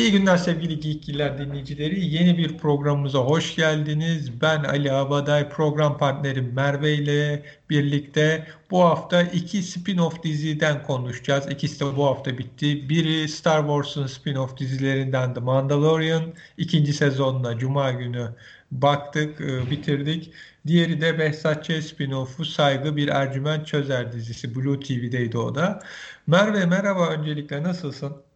[0.00, 2.04] İyi günler sevgili Geekgiller dinleyicileri.
[2.06, 4.40] Yeni bir programımıza hoş geldiniz.
[4.40, 11.46] Ben Ali Abaday, program partnerim Merve ile birlikte bu hafta iki spin-off diziden konuşacağız.
[11.50, 12.88] İkisi de bu hafta bitti.
[12.88, 16.34] Biri Star Wars'un spin-off dizilerinden The Mandalorian.
[16.56, 18.34] İkinci sezonuna Cuma günü
[18.70, 20.32] baktık, e, bitirdik.
[20.66, 21.70] Diğeri de Behzat Ç.
[21.70, 24.54] spin-off'u Saygı Bir Ercüment Çözer dizisi.
[24.54, 25.82] Blue TV'deydi o da.
[26.26, 28.29] Merve merhaba öncelikle nasılsın?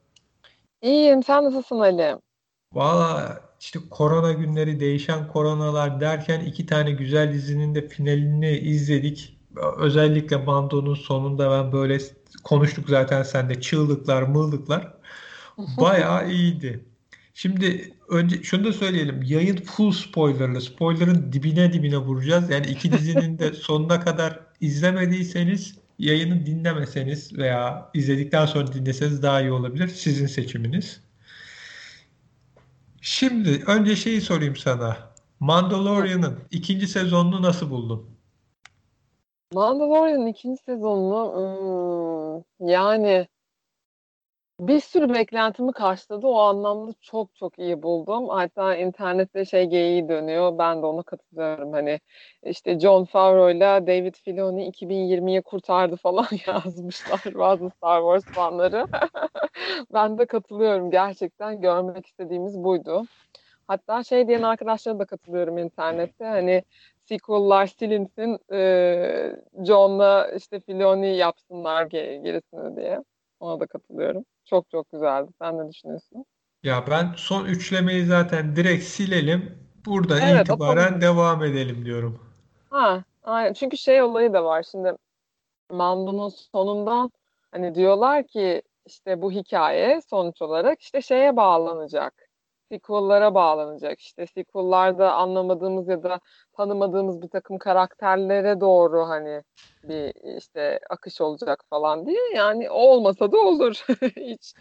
[0.84, 1.22] İyiyim.
[1.22, 2.16] Sen nasılsın Ali?
[2.72, 9.38] Valla işte korona günleri değişen koronalar derken iki tane güzel dizinin de finalini izledik.
[9.78, 11.98] Özellikle Mando'nun sonunda ben böyle
[12.44, 14.94] konuştuk zaten sende çığlıklar mığlıklar.
[15.80, 16.84] Bayağı iyiydi.
[17.34, 19.22] Şimdi önce şunu da söyleyelim.
[19.22, 20.60] Yayın full spoilerlı.
[20.60, 22.50] Spoiler'ın dibine dibine vuracağız.
[22.50, 29.52] Yani iki dizinin de sonuna kadar izlemediyseniz yayını dinlemeseniz veya izledikten sonra dinleseniz daha iyi
[29.52, 29.88] olabilir.
[29.88, 31.00] Sizin seçiminiz.
[33.00, 34.96] Şimdi önce şeyi sorayım sana.
[35.40, 38.10] Mandalorian'ın ikinci sezonunu nasıl buldun?
[39.52, 43.28] Mandalorian'ın ikinci sezonunu hmm, yani
[44.60, 46.26] bir sürü beklentimi karşıladı.
[46.26, 48.28] O anlamda çok çok iyi buldum.
[48.28, 50.58] Hatta internette şey geyiği dönüyor.
[50.58, 51.72] Ben de ona katılıyorum.
[51.72, 52.00] Hani
[52.42, 58.86] işte John Favreau ile David Filoni 2020'yi kurtardı falan yazmışlar bazı Star Wars fanları.
[59.94, 60.90] ben de katılıyorum.
[60.90, 63.04] Gerçekten görmek istediğimiz buydu.
[63.68, 66.24] Hatta şey diyen arkadaşlara da katılıyorum internette.
[66.24, 66.64] Hani
[67.04, 73.00] sequel'lar silinsin, e, John'la işte Filoni yapsınlar gerisini diye.
[73.40, 74.24] Ona da katılıyorum.
[74.44, 75.30] Çok çok güzeldi.
[75.38, 76.24] Sen ne düşünüyorsun?
[76.62, 79.58] Ya ben son üçlemeyi zaten direkt silelim.
[79.86, 82.20] Buradan evet, itibaren devam edelim diyorum.
[82.70, 83.52] Ha, aynen.
[83.52, 84.62] Çünkü şey olayı da var.
[84.70, 84.92] Şimdi
[85.70, 87.10] Mando'nun sonundan
[87.52, 92.23] hani diyorlar ki işte bu hikaye sonuç olarak işte şeye bağlanacak
[92.74, 94.00] sequel'lara bağlanacak.
[94.00, 96.20] İşte sequel'larda anlamadığımız ya da
[96.56, 99.42] tanımadığımız bir takım karakterlere doğru hani
[99.84, 102.34] bir işte akış olacak falan diye.
[102.34, 103.84] Yani olmasa da olur.
[104.16, 104.54] Hiç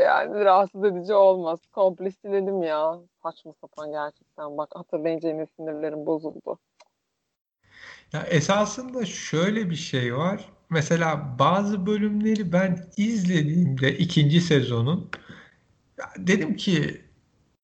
[0.00, 1.60] yani rahatsız edici olmaz.
[1.72, 2.98] Komple silelim ya.
[3.22, 4.58] Saçma sapan gerçekten.
[4.58, 6.58] Bak hatırlayınca yine sinirlerim bozuldu.
[8.12, 10.48] Ya esasında şöyle bir şey var.
[10.70, 15.10] Mesela bazı bölümleri ben izlediğimde ikinci sezonun
[16.18, 17.07] dedim ki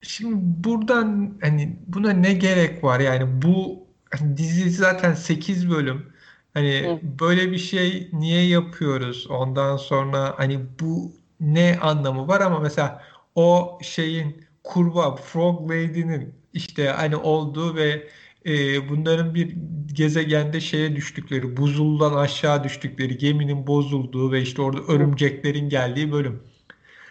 [0.07, 6.13] Şimdi buradan hani buna ne gerek var yani bu hani dizi zaten 8 bölüm.
[6.55, 7.19] Hani Hı.
[7.21, 9.27] böyle bir şey niye yapıyoruz?
[9.31, 13.03] Ondan sonra hani bu ne anlamı var ama mesela
[13.35, 18.09] o şeyin kurbağa Frog Lady'nin işte hani olduğu ve
[18.47, 19.57] e, bunların bir
[19.95, 26.43] gezegende şeye düştükleri, buzuldan aşağı düştükleri, geminin bozulduğu ve işte orada örümceklerin geldiği bölüm.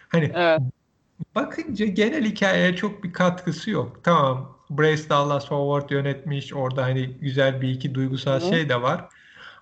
[0.08, 0.60] Hani evet.
[1.34, 4.00] Bakınca genel hikayeye çok bir katkısı yok.
[4.02, 6.54] Tamam Bryce Dallas Howard yönetmiş.
[6.54, 8.48] Orada hani güzel bir iki duygusal Hı.
[8.48, 9.08] şey de var.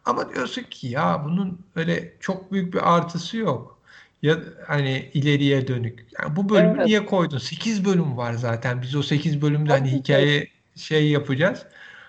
[0.04, 3.78] Ama diyorsun ki ya bunun öyle çok büyük bir artısı yok.
[4.22, 6.06] Ya hani ileriye dönük.
[6.20, 6.86] Yani bu bölümü evet.
[6.86, 7.38] niye koydun?
[7.38, 8.82] 8 bölüm var zaten.
[8.82, 11.66] Biz o 8 bölümde hani hikaye şey yapacağız.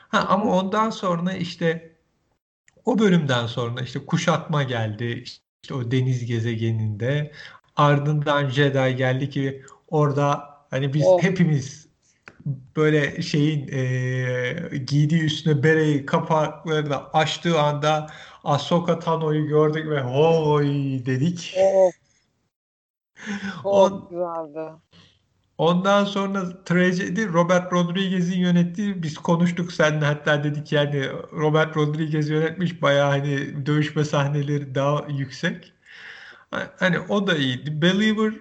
[0.10, 1.94] Ha, ama ondan sonra işte
[2.86, 5.24] o bölümden sonra işte kuşatma geldi.
[5.64, 7.31] İşte o deniz gezegeninde.
[7.76, 11.24] Ardından Jedi geldi ki orada hani biz oh.
[11.24, 11.88] hepimiz
[12.76, 18.08] böyle şeyin e, giydiği üstüne bereyi kapaklarını açtığı anda
[18.44, 20.66] Ahsoka Tano'yu gördük ve hoy
[21.06, 21.56] dedik.
[21.60, 21.92] Oh.
[23.64, 24.72] Çok güzeldi.
[25.58, 32.82] Ondan sonra trajedi Robert Rodriguez'in yönettiği biz konuştuk seninle hatta dedik yani Robert Rodriguez yönetmiş
[32.82, 35.74] bayağı hani dövüşme sahneleri daha yüksek.
[36.80, 37.81] Hani o da iyiydi.
[37.81, 38.34] Believer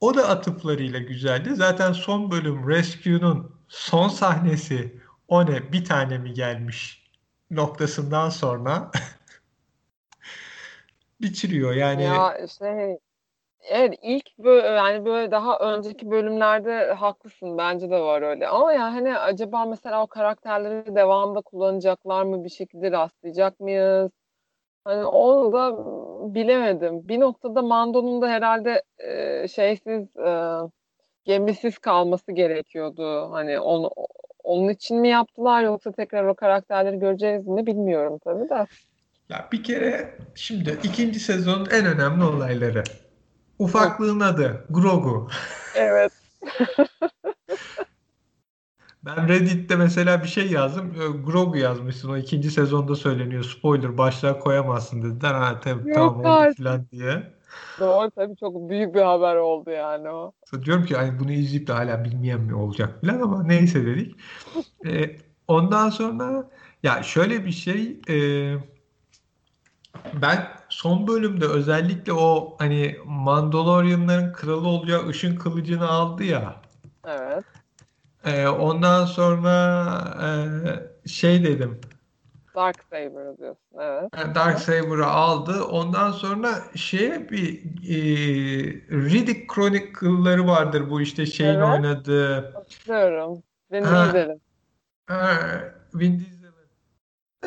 [0.00, 1.54] o da atıflarıyla güzeldi.
[1.54, 7.10] Zaten son bölüm Rescue'nun son sahnesi o ne bir tane mi gelmiş
[7.50, 8.90] noktasından sonra
[11.20, 11.74] bitiriyor.
[11.74, 12.98] Yani ya şey
[13.62, 18.48] evet ilk böyle yani böyle daha önceki bölümlerde haklısın bence de var öyle.
[18.48, 24.10] Ama yani hani acaba mesela o karakterleri devamında kullanacaklar mı bir şekilde rastlayacak mıyız?
[24.84, 25.76] Hani onu da
[26.34, 27.08] bilemedim.
[27.08, 30.58] Bir noktada Mando'nun da herhalde e, şeysiz e,
[31.24, 33.32] gemisiz kalması gerekiyordu.
[33.32, 33.90] Hani onu
[34.44, 38.66] onun için mi yaptılar yoksa tekrar o karakterleri göreceğiz mi bilmiyorum tabii de.
[39.28, 42.82] Ya bir kere şimdi ikinci sezonun en önemli olayları.
[43.58, 45.28] Ufaklığın adı Grogu.
[45.74, 46.12] Evet.
[49.06, 50.92] Ben Reddit'te mesela bir şey yazdım.
[51.26, 52.10] Grogu yazmışsın.
[52.10, 53.44] O ikinci sezonda söyleniyor.
[53.44, 55.34] Spoiler başlığa koyamazsın dediler.
[55.34, 57.32] Ha tabii Yok tamam oldu falan diye.
[57.80, 60.32] Doğru tabii çok büyük bir haber oldu yani o.
[60.64, 64.16] Diyorum ki hani bunu izleyip de hala bilmeyen mi olacak falan ama neyse dedik.
[64.86, 65.16] Ee,
[65.48, 66.50] ondan sonra
[66.82, 68.16] ya şöyle bir şey e,
[70.14, 76.56] ben son bölümde özellikle o hani Mandalorianların kralı olacağı ışın kılıcını aldı ya.
[77.04, 77.44] Evet.
[78.24, 79.94] E, ondan sonra
[81.04, 81.80] e, şey dedim.
[82.54, 83.62] Dark Saber diyorsun.
[83.80, 84.08] Evet.
[84.18, 85.64] Yani Darksaber'ı aldı.
[85.64, 87.96] Ondan sonra şeye bir e,
[88.90, 91.68] Riddick Chronicle'ları vardır bu işte şeyin Evet.
[91.68, 93.42] oynadığı Hatırlıyorum.
[93.72, 93.84] Vin.
[93.84, 94.42] Diesel'in.
[95.94, 96.42] Vin Diesel'in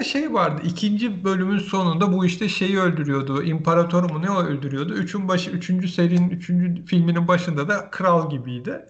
[0.03, 0.61] şey vardı.
[0.65, 3.43] ikinci bölümün sonunda bu işte şeyi öldürüyordu.
[3.43, 4.93] İmparatoru mu ne öldürüyordu.
[4.93, 8.85] Üçün başı, üçüncü serinin, üçüncü filminin başında da kral gibiydi.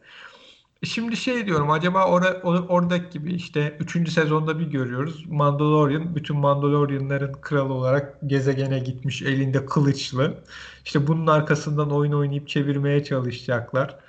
[0.85, 5.25] Şimdi şey diyorum acaba or- oradaki gibi işte üçüncü sezonda bir görüyoruz.
[5.29, 10.43] Mandalorian bütün Mandalorianların kralı olarak gezegene gitmiş elinde kılıçlı.
[10.85, 13.99] İşte bunun arkasından oyun oynayıp çevirmeye çalışacaklar.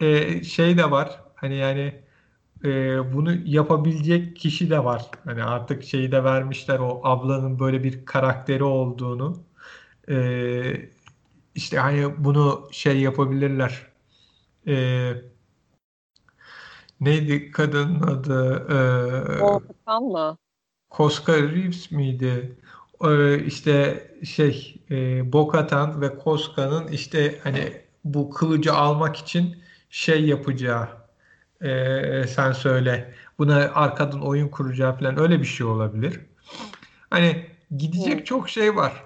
[0.00, 2.02] E, şey de var hani yani
[2.64, 2.68] e,
[3.14, 5.10] bunu yapabilecek kişi de var.
[5.24, 9.44] Hani artık şeyi de vermişler o ablanın böyle bir karakteri olduğunu.
[10.10, 10.90] E,
[11.54, 13.86] işte hani bunu şey yapabilirler.
[14.68, 15.14] E,
[17.00, 18.66] neydi kadının adı?
[19.36, 20.38] E, Korkutan mı?
[20.90, 22.56] Koska Reeves miydi?
[23.04, 24.94] E, işte şey e,
[25.32, 27.72] Bo-Katan ve Koska'nın işte hani
[28.04, 29.56] bu kılıcı almak için
[29.90, 30.88] şey yapacağı
[31.60, 33.14] e, sen söyle.
[33.38, 36.20] Buna arkadan oyun kuracağı falan öyle bir şey olabilir.
[37.10, 37.46] Hani
[37.76, 38.24] gidecek Hı.
[38.24, 39.04] çok şey var.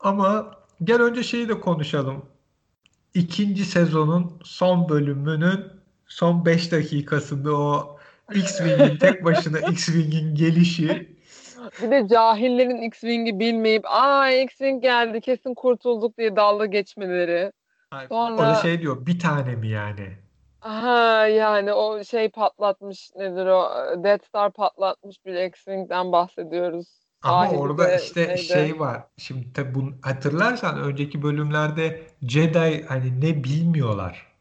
[0.00, 2.26] Ama gel önce şeyi de konuşalım.
[3.14, 5.64] İkinci sezonun son bölümünün
[6.12, 7.98] son 5 dakikasında o
[8.34, 11.16] X-Wing'in tek başına X-Wing'in gelişi
[11.82, 17.52] Bir de cahillerin X-Wing'i bilmeyip aa X-Wing geldi kesin kurtulduk diye dalga geçmeleri.
[18.10, 20.08] o da şey diyor bir tane mi yani?
[20.62, 23.70] Aha yani o şey patlatmış nedir o
[24.04, 26.86] Death Star patlatmış bir X-Wing'den bahsediyoruz.
[27.22, 28.36] Ama Sahilde, orada işte şeyde.
[28.36, 29.04] şey var.
[29.18, 34.31] Şimdi tabi bunu hatırlarsan önceki bölümlerde Jedi hani ne bilmiyorlar.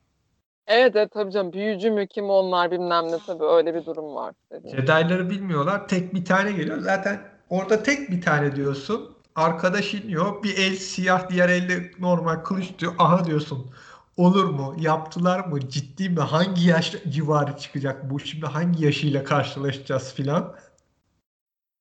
[0.67, 4.35] Evet evet tabii canım büyücü mü kim onlar bilmem ne tabii öyle bir durum var.
[4.65, 5.87] Jedi'ları bilmiyorlar.
[5.87, 6.79] Tek bir tane geliyor.
[6.79, 9.15] Zaten orada tek bir tane diyorsun.
[9.35, 10.43] Arkadaş iniyor.
[10.43, 12.93] Bir el siyah, diğer elde normal kılıç diyor.
[12.99, 13.71] Aha diyorsun.
[14.17, 14.75] Olur mu?
[14.79, 15.69] Yaptılar mı?
[15.69, 16.19] Ciddi mi?
[16.19, 18.19] Hangi yaş civarı çıkacak bu?
[18.19, 20.55] Şimdi hangi yaşıyla karşılaşacağız filan?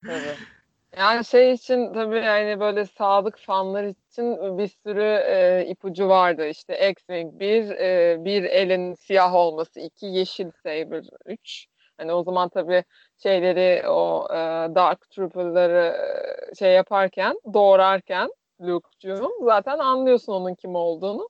[0.07, 0.50] Tabii.
[0.97, 6.47] Yani şey için tabii yani böyle sadık fanlar için bir sürü e, ipucu vardı.
[6.47, 11.67] İşte X-Wing 1, e, bir elin siyah olması, iki yeşil saber 3.
[11.99, 12.85] Hani o zaman tabii
[13.23, 14.35] şeyleri o e,
[14.75, 15.97] Dark Trooper'ları
[16.59, 21.29] şey yaparken, doğrarken Luke'cuğum zaten anlıyorsun onun kim olduğunu.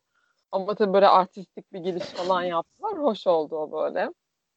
[0.52, 2.98] Ama tabii böyle artistik bir giriş falan yaptılar.
[2.98, 4.10] Hoş oldu o böyle.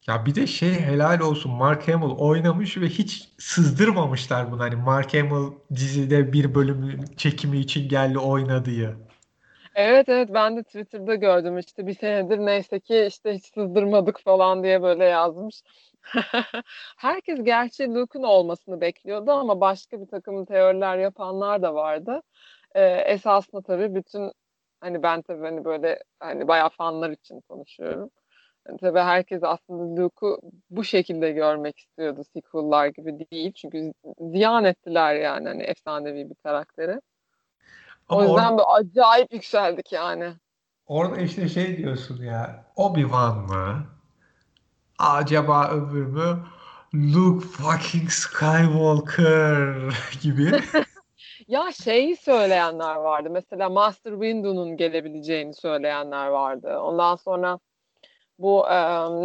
[0.07, 4.61] Ya bir de şey helal olsun Mark Hamill oynamış ve hiç sızdırmamışlar bunu.
[4.61, 8.89] Hani Mark Hamill dizide bir bölüm çekimi için geldi oyna diye.
[9.75, 14.63] Evet evet ben de Twitter'da gördüm işte bir senedir neyse ki işte hiç sızdırmadık falan
[14.63, 15.61] diye böyle yazmış.
[16.97, 22.21] Herkes gerçi Luke'un olmasını bekliyordu ama başka bir takım teoriler yapanlar da vardı.
[22.75, 24.31] Ee, esasında tabii bütün
[24.81, 28.09] hani ben tabii hani böyle hani bayağı fanlar için konuşuyorum.
[28.81, 30.39] Tabii herkes aslında Luke'u
[30.69, 33.51] bu şekilde görmek istiyordu sequel'lar gibi değil.
[33.53, 37.01] Çünkü ziyan ettiler yani hani efsanevi bir karakteri.
[38.09, 40.33] O Ama yüzden or- böyle acayip yükseldik yani.
[40.87, 43.85] orada işte şey diyorsun ya Obi-Wan mı?
[44.99, 46.39] Acaba öbür mü?
[46.93, 49.75] Luke fucking Skywalker
[50.21, 50.51] gibi.
[51.47, 53.29] Ya şeyi söyleyenler vardı.
[53.31, 56.79] Mesela Master Windu'nun gelebileceğini söyleyenler vardı.
[56.79, 57.59] Ondan sonra
[58.43, 58.75] bu e,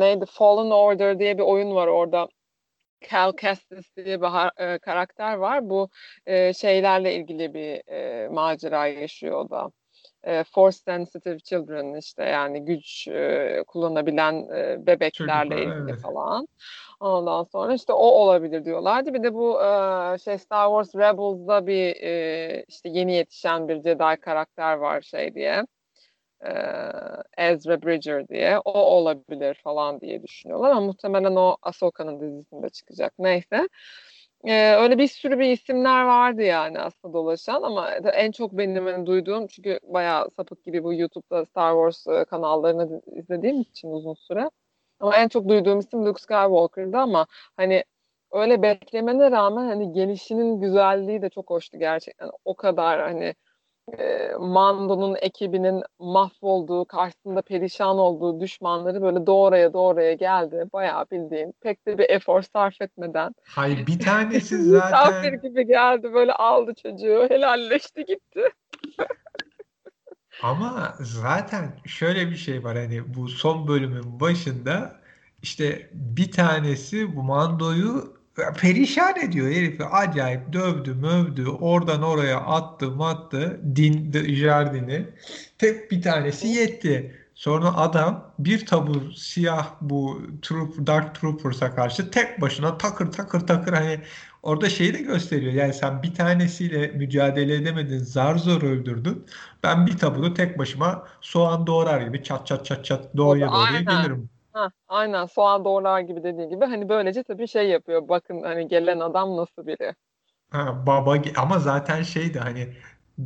[0.01, 2.29] neydi Fallen Order diye bir oyun var orada.
[3.11, 5.71] Cal Kestis diye bir e, karakter var.
[5.71, 5.89] Bu
[6.27, 9.71] e, şeylerle ilgili bir e, macera yaşıyor o da.
[10.25, 16.03] E, Force Sensitive Children işte yani güç e, kullanabilen e, bebeklerle Çocuklar, ilgili evet.
[16.03, 16.49] falan.
[17.01, 19.15] Ondan sonra işte o olabilir diyorlardı.
[19.15, 19.67] Bir de bu e,
[20.19, 25.65] şey Star Wars Rebels'da bir e, işte yeni yetişen bir Jedi karakter var şey diye.
[26.47, 26.51] E,
[27.39, 28.59] Ezra Bridger diye.
[28.59, 33.15] O olabilir falan diye düşünüyorlar ama muhtemelen o Ahsoka'nın dizisinde çıkacak.
[33.19, 33.69] Neyse.
[34.45, 39.07] E, öyle bir sürü bir isimler vardı yani aslında dolaşan ama en çok benim hani
[39.07, 44.51] duyduğum çünkü bayağı sapık gibi bu YouTube'da Star Wars kanallarını izlediğim için uzun süre
[45.01, 47.27] Ama en çok duyduğum isim Luke Skywalker'dı ama
[47.57, 47.85] hani
[48.33, 52.31] öyle beklemene rağmen hani gelişinin güzelliği de çok hoştu gerçekten.
[52.45, 53.35] O kadar hani
[53.99, 60.65] e, Mando'nun ekibinin mahvolduğu, karşısında perişan olduğu düşmanları böyle doğraya doğraya geldi.
[60.73, 63.35] Bayağı bildiğin pek de bir efor sarf etmeden.
[63.45, 65.07] Hayır bir tanesi zaten...
[65.07, 68.43] Misafir gibi geldi böyle aldı çocuğu helalleşti gitti.
[70.43, 74.97] Ama zaten şöyle bir şey var hani bu son bölümün başında
[75.43, 78.18] işte bir tanesi bu Mando'yu
[78.61, 79.85] perişan ediyor herifi.
[79.85, 81.47] Acayip dövdü mövdü.
[81.47, 83.61] Oradan oraya attı mattı.
[83.77, 85.07] Din Jardin'i.
[85.59, 87.15] Tek bir tanesi yetti.
[87.35, 93.73] Sonra adam bir tabur siyah bu troop, Dark Troopers'a karşı tek başına takır takır takır
[93.73, 94.01] hani
[94.43, 95.53] orada şeyi de gösteriyor.
[95.53, 99.27] Yani sen bir tanesiyle mücadele edemedin, zar zor öldürdün.
[99.63, 104.31] Ben bir taburu tek başıma soğan doğrar gibi çat çat çat çat doğruya doğruya gelirim.
[104.59, 108.09] Ha, aynen soğan doğrar gibi dediği gibi hani böylece tabii şey yapıyor.
[108.09, 109.95] Bakın hani gelen adam nasıl biri.
[110.51, 112.69] Ha, baba ama zaten şeydi hani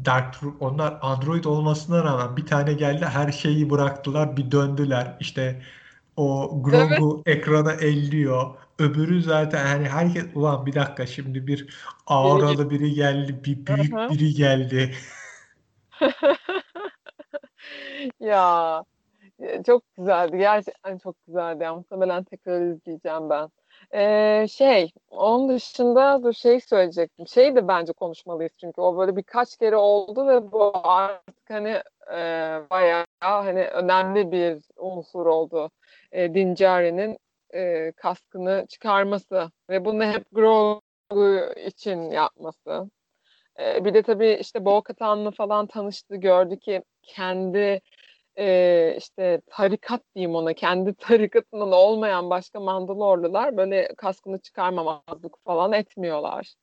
[0.04, 5.16] Dark Troop onlar Android olmasına rağmen bir tane geldi her şeyi bıraktılar bir döndüler.
[5.20, 5.62] İşte
[6.16, 7.38] o Grogu evet.
[7.38, 8.54] ekrana elliyor.
[8.78, 11.66] Öbürü zaten hani herkes ulan bir dakika şimdi bir
[12.06, 14.94] auralı biri geldi, bir büyük biri geldi.
[18.20, 18.84] ya
[19.66, 20.38] çok güzeldi.
[20.38, 21.64] Gerçekten çok güzeldi.
[21.64, 23.48] Yani muhtemelen tekrar izleyeceğim ben.
[23.94, 27.26] Ee, şey, onun dışında dur şey söyleyecektim.
[27.26, 31.82] Şey de bence konuşmalıyız çünkü o böyle birkaç kere oldu ve bu artık hani
[32.12, 32.18] e,
[32.70, 35.70] bayağı hani önemli bir unsur oldu.
[36.12, 37.18] E, Dincare'nin
[37.54, 42.90] e, kaskını çıkarması ve bunu hep Grogu için yapması.
[43.60, 47.80] E, bir de tabii işte Bo-Katan'la falan tanıştı, gördü ki kendi
[48.38, 56.54] e, işte tarikat diyeyim ona kendi tarikatının olmayan başka Mandalorlular böyle kaskını çıkarmamazlık falan etmiyorlar.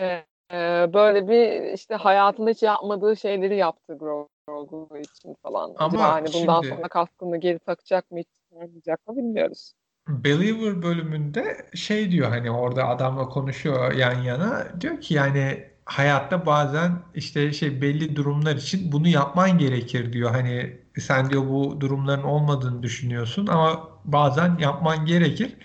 [0.00, 0.04] E,
[0.52, 0.56] e,
[0.94, 5.74] böyle bir işte hayatında hiç yapmadığı şeyleri yaptı Grogu için falan.
[5.78, 9.72] Ama yani bundan şimdi, sonra kaskını geri takacak mı hiç çıkarmayacak mı bilmiyoruz.
[10.08, 16.92] Believer bölümünde şey diyor hani orada adamla konuşuyor yan yana diyor ki yani hayatta bazen
[17.14, 20.30] işte şey belli durumlar için bunu yapman gerekir diyor.
[20.30, 25.56] Hani sen diyor bu durumların olmadığını düşünüyorsun ama bazen yapman gerekir.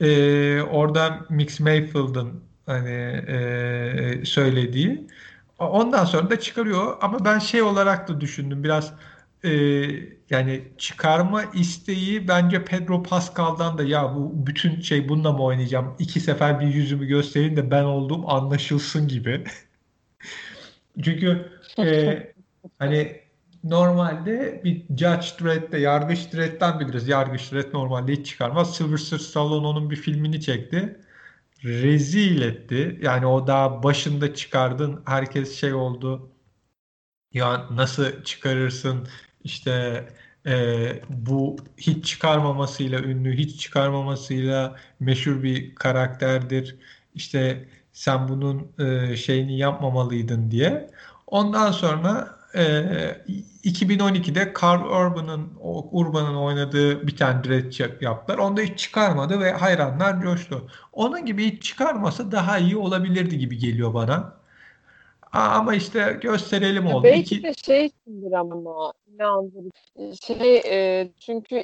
[0.00, 2.90] Ee, orada Mix Mayfield'ın hani
[3.28, 5.08] e, söylediği.
[5.58, 8.92] Ondan sonra da çıkarıyor ama ben şey olarak da düşündüm biraz
[9.44, 9.50] e,
[10.30, 15.96] yani çıkarma isteği bence Pedro Pascal'dan da ya bu bütün şey bununla mı oynayacağım?
[15.98, 19.44] İki sefer bir yüzümü göstereyim de ben olduğum anlaşılsın gibi.
[21.04, 22.32] Çünkü e,
[22.78, 23.20] hani
[23.64, 27.08] normalde bir Judge Dredd'de, Yargıç Dredd'den biliriz.
[27.08, 28.76] Yargıç Dredd normalde hiç çıkarmaz.
[28.76, 31.00] Sylvester Stallone onun bir filmini çekti.
[31.64, 32.98] Rezil etti.
[33.02, 35.02] Yani o daha başında çıkardın.
[35.06, 36.30] Herkes şey oldu.
[37.32, 39.08] Ya nasıl çıkarırsın?
[39.44, 40.04] İşte
[40.46, 46.76] e, bu hiç çıkarmamasıyla ünlü, hiç çıkarmamasıyla meşhur bir karakterdir.
[47.14, 50.90] İşte sen bunun e, şeyini yapmamalıydın diye.
[51.26, 52.62] Ondan sonra e,
[53.64, 55.52] 2012'de Carl Urban'ın
[55.92, 58.38] Urban'ın oynadığı bir tane direkt yaptılar.
[58.38, 60.68] Onda hiç çıkarmadı ve hayranlar coştu.
[60.92, 64.41] Onun gibi hiç çıkarmasa daha iyi olabilirdi gibi geliyor bana.
[65.32, 67.04] Ama işte gösterelim oldu.
[67.04, 67.42] Belki İki...
[67.42, 70.16] de şey içindir ama inandırıcı.
[70.26, 71.62] Şey e, çünkü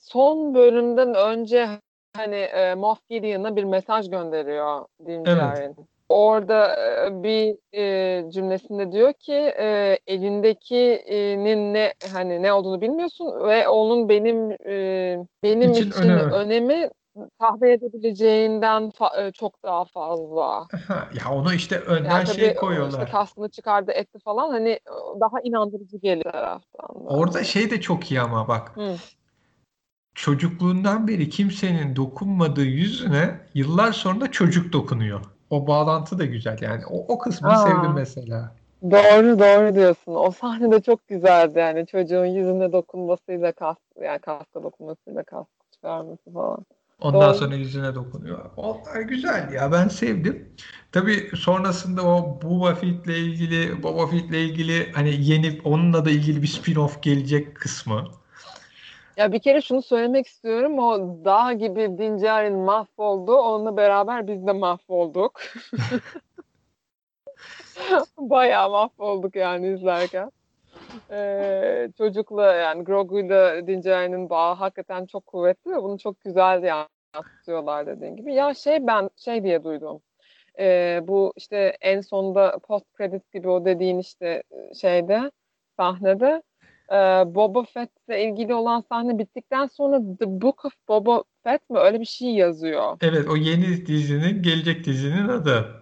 [0.00, 1.68] son bölümden önce
[2.16, 5.62] hani e, Moff Gideon'a bir mesaj gönderiyor Dinjarin.
[5.62, 5.76] Evet.
[6.08, 13.68] Orada e, bir e, cümlesinde diyor ki e, elindekinin ne hani ne olduğunu bilmiyorsun ve
[13.68, 16.32] onun benim e, benim için, için önemi.
[16.32, 16.90] önemi
[17.38, 20.66] tahmin edebileceğinden fa- e, çok daha fazla.
[20.90, 22.98] ya onu işte önden yani şey koyuyorlar.
[22.98, 24.80] İşte kaskını çıkardı etti falan hani
[25.20, 26.88] daha inandırıcı geliyor taraftan.
[26.88, 27.08] Da.
[27.08, 28.76] Orada şey de çok iyi ama bak.
[28.76, 28.96] Hı.
[30.14, 35.20] Çocukluğundan beri kimsenin dokunmadığı yüzüne yıllar sonra çocuk dokunuyor.
[35.50, 36.82] O bağlantı da güzel yani.
[36.90, 37.56] O, o kısmını Aa.
[37.56, 38.54] sevdim mesela.
[38.82, 40.14] Doğru doğru diyorsun.
[40.14, 46.32] O sahne de çok güzeldi yani çocuğun yüzüne dokunmasıyla kask yani kaska dokunmasıyla kask çıkarması
[46.34, 46.66] falan.
[47.00, 47.34] Ondan Doğru.
[47.34, 48.50] sonra yüzüne dokunuyor.
[48.56, 50.48] Onlar güzel ya ben sevdim.
[50.92, 56.46] Tabii sonrasında o Boba Fett'le ilgili Boba Fett'le ilgili hani yeni onunla da ilgili bir
[56.46, 58.04] spin-off gelecek kısmı.
[59.16, 60.78] Ya bir kere şunu söylemek istiyorum.
[60.78, 63.36] O dağ gibi Dincer'in mahvoldu.
[63.36, 65.40] Onunla beraber biz de mahvolduk.
[68.18, 70.30] Bayağı mahvolduk yani izlerken.
[71.10, 78.16] E, çocukla yani Grogu'yla Din bağı hakikaten çok kuvvetli ve bunu çok güzel yansıtıyorlar dediğin
[78.16, 78.34] gibi.
[78.34, 80.00] Ya şey ben şey diye duydum.
[80.58, 84.42] E, bu işte en sonunda post credit gibi o dediğin işte
[84.80, 85.30] şeyde
[85.76, 86.42] sahnede
[86.92, 86.96] e,
[87.34, 92.04] Boba Fett'le ilgili olan sahne bittikten sonra The Book of Boba Fett mi öyle bir
[92.04, 92.96] şey yazıyor.
[93.00, 95.77] Evet o yeni dizinin gelecek dizinin adı.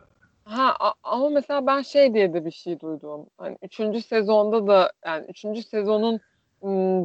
[0.46, 3.26] Ha ama mesela ben şey diye de bir şey duydum.
[3.38, 6.20] Hani üçüncü sezonda da yani üçüncü sezonun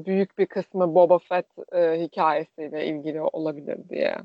[0.05, 4.15] büyük bir kısmı Boba Fett e, hikayesiyle ilgili olabilir diye.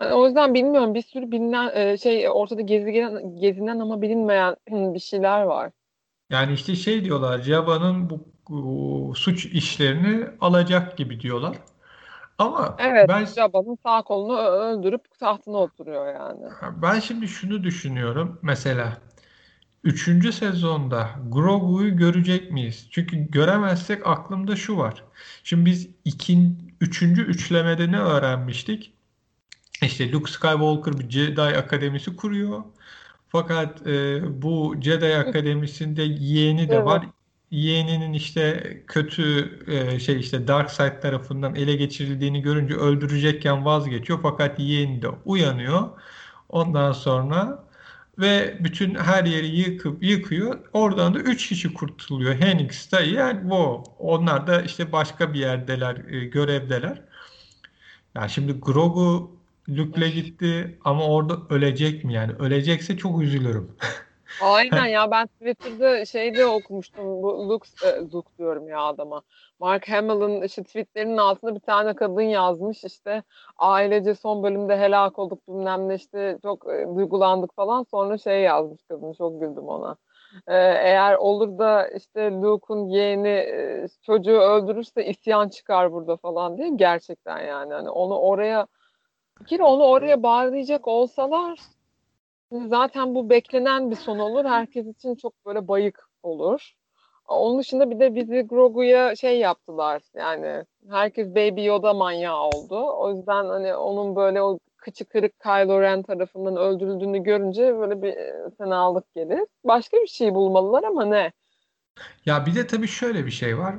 [0.00, 5.00] Yani o yüzden bilmiyorum bir sürü bilinen e, şey ortada gezinen, gezinen ama bilinmeyen bir
[5.00, 5.72] şeyler var.
[6.30, 11.56] Yani işte şey diyorlar Jabba'nın bu, bu suç işlerini alacak gibi diyorlar.
[12.42, 16.44] Ama evet, ben Jabba'nın sağ kolunu öldürüp tahtına oturuyor yani.
[16.82, 18.38] Ben şimdi şunu düşünüyorum.
[18.42, 18.98] Mesela
[19.84, 22.88] üçüncü sezonda Grogu'yu görecek miyiz?
[22.90, 25.04] Çünkü göremezsek aklımda şu var.
[25.44, 28.92] Şimdi biz ikin, üçüncü üçlemede ne öğrenmiştik?
[29.82, 32.62] İşte Luke Skywalker bir Jedi Akademisi kuruyor.
[33.28, 36.86] Fakat e, bu Jedi Akademisi'nde yeğeni de evet.
[36.86, 37.06] var
[37.52, 44.58] yeğeninin işte kötü e, şey işte Dark Side tarafından ele geçirildiğini görünce öldürecekken vazgeçiyor fakat
[44.58, 45.90] yeğeni de uyanıyor.
[46.48, 47.64] Ondan sonra
[48.18, 50.58] ve bütün her yeri yıkıp yıkıyor.
[50.72, 52.34] Oradan da üç kişi kurtuluyor.
[52.34, 53.84] Henix, yani Wo.
[53.98, 57.02] Onlar da işte başka bir yerdeler, e, görevdeler.
[58.14, 59.36] Yani şimdi Grogu
[59.68, 62.32] Luke'le gitti ama orada ölecek mi yani?
[62.32, 63.68] Ölecekse çok üzülürüm.
[64.40, 67.22] Aynen ya ben Twitter'da şeyde okumuştum.
[67.22, 67.68] Bu Luke,
[68.12, 69.22] Luke diyorum ya adama.
[69.58, 73.22] Mark Hamill'ın işte tweetlerinin altında bir tane kadın yazmış işte
[73.56, 78.82] ailece son bölümde helak olduk bilmem ne işte çok e, duygulandık falan sonra şey yazmış
[78.88, 79.96] kadın çok güldüm ona.
[80.46, 86.68] E, eğer olur da işte Luke'un yeğeni e, çocuğu öldürürse isyan çıkar burada falan diye
[86.68, 88.66] gerçekten yani hani onu oraya
[89.46, 91.58] kere onu oraya bağlayacak olsalar
[92.68, 94.44] zaten bu beklenen bir son olur.
[94.44, 96.72] Herkes için çok böyle bayık olur.
[97.28, 100.02] Onun dışında bir de bizi Grogu'ya şey yaptılar.
[100.14, 102.92] Yani herkes Baby Yoda manyağı oldu.
[102.96, 108.14] O yüzden hani onun böyle o kıçı kırık Kylo Ren tarafından öldürüldüğünü görünce böyle bir
[108.58, 109.40] fenalık gelir.
[109.64, 111.32] Başka bir şey bulmalılar ama ne?
[112.26, 113.74] Ya bir de tabii şöyle bir şey var.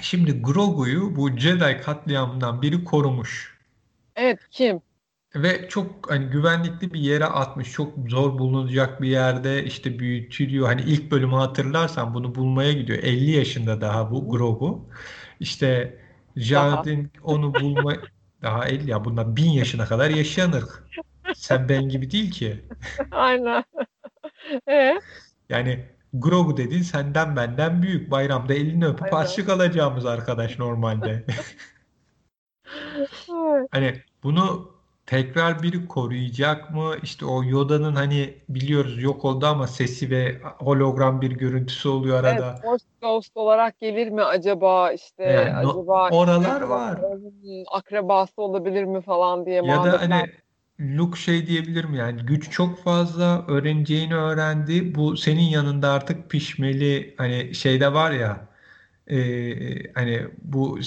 [0.00, 3.58] Şimdi Grogu'yu bu Jedi katliamından biri korumuş.
[4.16, 4.80] Evet kim?
[5.36, 7.72] Ve çok hani güvenlikli bir yere atmış.
[7.72, 10.66] Çok zor bulunacak bir yerde işte büyütülüyor.
[10.66, 12.98] Hani ilk bölümü hatırlarsan bunu bulmaya gidiyor.
[13.02, 14.88] 50 yaşında daha bu Grogu.
[15.40, 15.98] İşte
[16.36, 17.92] Jardin onu bulma
[18.42, 20.64] daha 50 ya bundan 1000 yaşına kadar yaşayanır.
[21.34, 22.64] Sen ben gibi değil ki.
[23.10, 23.64] Aynen.
[24.68, 25.00] Ee?
[25.48, 28.10] Yani Grogu dedin senden benden büyük.
[28.10, 31.24] Bayramda elini öpüp harçlık alacağımız arkadaş normalde.
[33.70, 34.72] hani bunu
[35.06, 36.94] tekrar biri koruyacak mı?
[37.02, 42.50] İşte o Yoda'nın hani biliyoruz yok oldu ama sesi ve hologram bir görüntüsü oluyor arada.
[42.50, 47.00] Evet, Force Ghost olarak gelir mi acaba işte yani, acaba oralar işte, var.
[47.72, 50.22] Akrabası olabilir mi falan diye Ya da hani
[50.80, 54.94] Luke şey diyebilir mi yani güç çok fazla öğreneceğini öğrendi.
[54.94, 58.51] Bu senin yanında artık pişmeli hani şeyde var ya
[59.10, 60.78] e, hani bu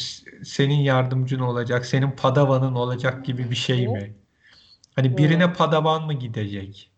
[0.43, 4.15] senin yardımcın olacak, senin padavanın olacak gibi bir şey mi?
[4.95, 6.91] Hani birine padavan mı gidecek?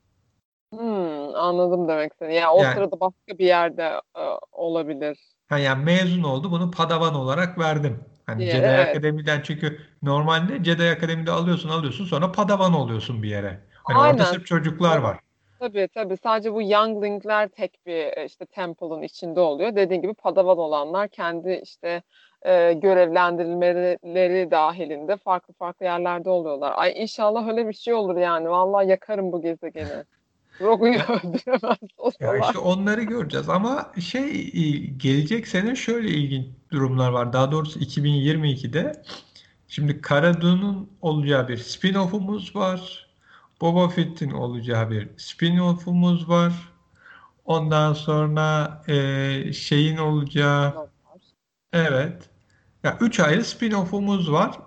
[0.72, 2.36] Hmm, anladım demek seni.
[2.36, 3.84] Yani o Yani sırada başka bir yerde
[4.18, 5.18] e, olabilir
[5.50, 8.06] ha yani mezun oldu bunu padavan olarak verdim.
[8.26, 8.50] Hani diye.
[8.50, 8.88] Jedi Evet.
[8.88, 13.68] Akademi'den çünkü normalde Jedi Akademi'de alıyorsun alıyorsun sonra padavan oluyorsun bir yere.
[13.88, 14.26] Hani orada Aynen.
[14.26, 15.20] sırf çocuklar var.
[15.60, 16.18] Tabii tabii.
[16.18, 19.76] Sadece bu younglingler tek bir e, işte temple'ın içinde oluyor.
[19.76, 22.02] Dediğin gibi padavan olanlar kendi işte
[22.46, 26.74] e, görevlendirilmeleri dahilinde farklı farklı yerlerde oluyorlar.
[26.76, 28.50] Ay inşallah öyle bir şey olur yani.
[28.50, 30.04] Vallahi yakarım bu gezegeni.
[30.62, 32.36] Rogu'yu öldüremez olsalar.
[32.36, 34.52] Ya işte onları göreceğiz ama şey
[34.98, 37.34] gelecek sene şöyle ilginç durumlar var.
[37.34, 39.02] Daha doğrusu 2022'de
[39.68, 43.07] şimdi Cara Dune'un olacağı bir spin-off'umuz var.
[43.62, 46.54] Boba Fett'in olacağı bir spin-off'umuz var.
[47.46, 50.90] Ondan sonra e, şeyin olacağı
[51.74, 52.30] evet.
[52.84, 54.60] Ya üç ayrı spin-off'umuz var.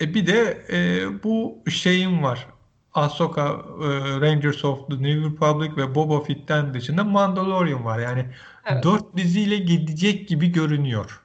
[0.00, 2.46] E bir de e, bu şeyin var.
[2.94, 3.42] Ahsoka,
[3.82, 7.98] e, Rangers of the New Republic ve Boba Fett'ten dışında Mandalorian var.
[7.98, 8.26] Yani
[8.64, 8.84] evet.
[8.84, 11.22] dört diziyle gidecek gibi görünüyor.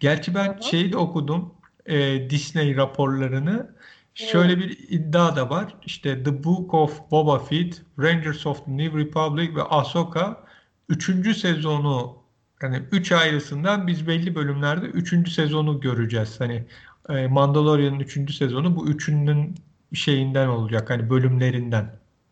[0.00, 0.62] Gerçi ben Hı-hı.
[0.62, 1.54] şeyi de okudum.
[1.86, 3.76] E, Disney raporlarını.
[4.16, 5.74] Şöyle bir iddia da var.
[5.84, 10.44] İşte The Book of Boba Fett, Rangers of the New Republic ve Ahsoka
[10.88, 11.36] 3.
[11.36, 12.16] sezonu
[12.60, 16.40] hani üç ayrısından biz belli bölümlerde üçüncü sezonu göreceğiz.
[16.40, 16.66] Hani
[17.08, 19.54] e, Mandalorian'ın üçüncü sezonu bu üçünün
[19.94, 20.90] şeyinden olacak.
[20.90, 21.90] Hani bölümlerinden.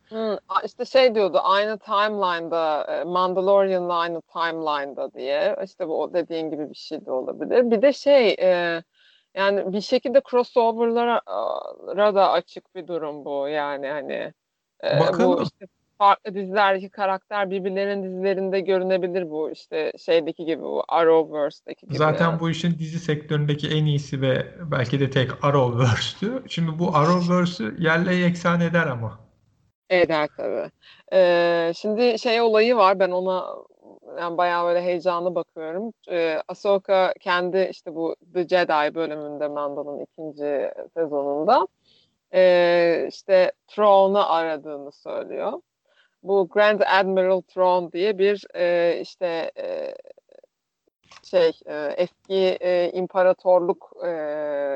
[0.08, 5.56] Hmm, işte şey diyordu aynı timeline'da e, Mandalorian'la aynı timeline'da diye.
[5.64, 7.70] İşte bu dediğin gibi bir şey de olabilir.
[7.70, 8.82] Bir de şey e,
[9.34, 13.48] yani bir şekilde crossover'lara da açık bir durum bu.
[13.48, 14.32] Yani hani
[14.84, 15.66] e, bu işte
[15.98, 21.96] farklı dizilerdeki karakter birbirlerinin dizilerinde görünebilir bu işte şeydeki gibi bu Arrowverse'deki gibi.
[21.96, 26.42] Zaten bu işin dizi sektöründeki en iyisi ve belki de tek Arrowverse'tü.
[26.48, 29.18] Şimdi bu Arrowverse'ü yerle yeksan eder ama.
[29.90, 30.70] Eder tabii.
[31.12, 33.46] Ee, şimdi şey olayı var ben ona
[34.18, 35.92] yani bayağı böyle heyecanlı bakıyorum.
[36.10, 41.66] Ee, Ahsoka kendi işte bu The Jedi bölümünde Mandal'ın ikinci sezonunda
[42.34, 45.52] e, işte Thrawn'u aradığını söylüyor.
[46.22, 49.94] Bu Grand Admiral Thrawn diye bir e, işte e,
[51.34, 54.10] şey e, eski e, imparatorluk e,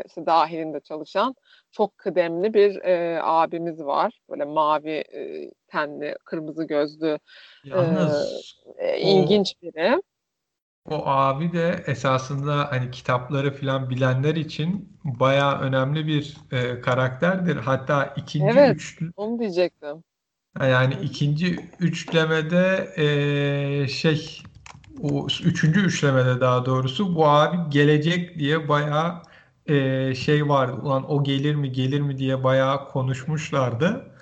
[0.06, 1.34] işte dahilinde çalışan
[1.72, 4.20] çok kıdemli bir e, abimiz var.
[4.30, 7.18] Böyle mavi e, tenli, kırmızı gözlü
[7.64, 8.42] Yalnız
[8.76, 10.02] e, ilginç o, biri.
[10.90, 17.56] O abi de esasında hani kitapları falan bilenler için bayağı önemli bir e, karakterdir.
[17.56, 19.12] Hatta ikinci evet, üçlü...
[19.16, 20.04] onu diyecektim.
[20.60, 24.42] Yani ikinci üçlemede e, şey
[25.02, 29.22] o üçüncü üçlemede daha doğrusu bu abi gelecek diye bayağı
[29.66, 30.80] e, şey vardı.
[30.82, 34.14] Ulan o gelir mi gelir mi diye bayağı konuşmuşlardı.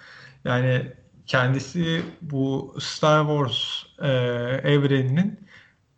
[0.45, 0.93] Yani
[1.27, 4.09] kendisi bu Star Wars e,
[4.71, 5.41] evreninin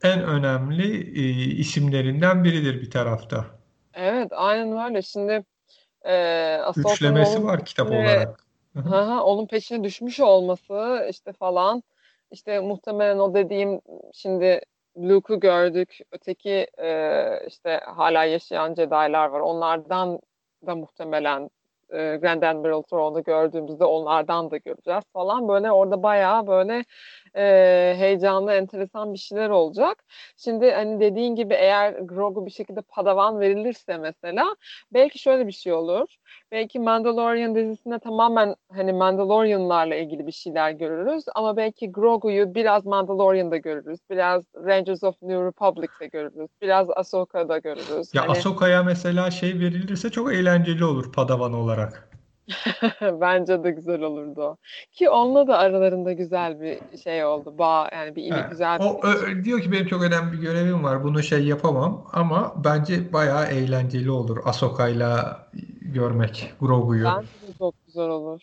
[0.03, 3.45] en önemli e, isimlerinden biridir bir tarafta.
[3.95, 5.03] Evet aynen öyle.
[5.03, 5.45] Şimdi
[6.09, 8.45] e, Üçlemesi var kitap olarak.
[8.75, 11.83] Hı onun peşine düşmüş olması işte falan
[12.31, 13.81] işte muhtemelen o dediğim
[14.13, 14.61] şimdi
[14.97, 15.99] Luke'u gördük.
[16.13, 19.41] Öteki e, işte hala yaşayan Jedi'lar var.
[19.41, 20.21] Onlardan
[20.67, 21.51] da muhtemelen
[21.91, 25.49] e, Grand Admiral Thrawn'u gördüğümüzde onlardan da göreceğiz falan.
[25.49, 26.85] Böyle orada bayağı böyle
[27.37, 27.43] e,
[27.99, 30.05] heyecanlı, enteresan bir şeyler olacak.
[30.37, 34.57] Şimdi hani dediğin gibi eğer Grogu bir şekilde padavan verilirse mesela
[34.93, 36.09] belki şöyle bir şey olur.
[36.53, 43.57] Belki Mandalorian dizisinde tamamen hani Mandalorianlarla ilgili bir şeyler görürüz ama belki Grogu'yu biraz Mandalorian'da
[43.57, 44.01] görürüz.
[44.11, 46.51] Biraz Rangers of New Republic'te görürüz.
[46.63, 48.15] Biraz Ahsoka'da görürüz.
[48.15, 48.31] Ya hani...
[48.31, 52.08] Ahsoka'ya mesela şey verilirse çok eğlenceli olur padavan olarak.
[53.03, 54.59] Bence de güzel olurdu.
[54.93, 57.59] Ki onunla da aralarında güzel bir şey oldu.
[57.59, 60.85] Bağ yani bir ili güzel bir O ö- diyor ki benim çok önemli bir görevim
[60.85, 61.05] var.
[61.05, 65.39] Bunu şey yapamam ama bence bayağı eğlenceli olur Ahsoka'yla
[65.83, 67.05] görmek Grogu'yu.
[67.05, 68.43] Bence de çok güzel olur.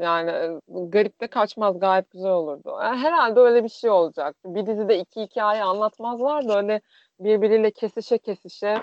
[0.00, 2.76] Yani e, garip de kaçmaz gayet güzel olurdu.
[2.82, 4.36] Yani herhalde öyle bir şey olacak.
[4.44, 6.80] Bir dizide iki hikaye anlatmazlar da öyle
[7.20, 8.82] birbiriyle kesişe kesişe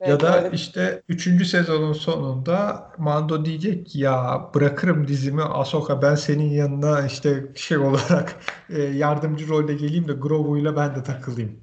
[0.00, 0.54] ya da öyle...
[0.54, 1.46] işte 3.
[1.46, 8.36] sezonun sonunda Mando diyecek ki ya bırakırım dizimi Ahsoka ben senin yanına işte şey olarak
[8.70, 11.60] e, yardımcı rolde geleyim de Grogu'yla ben de takılayım.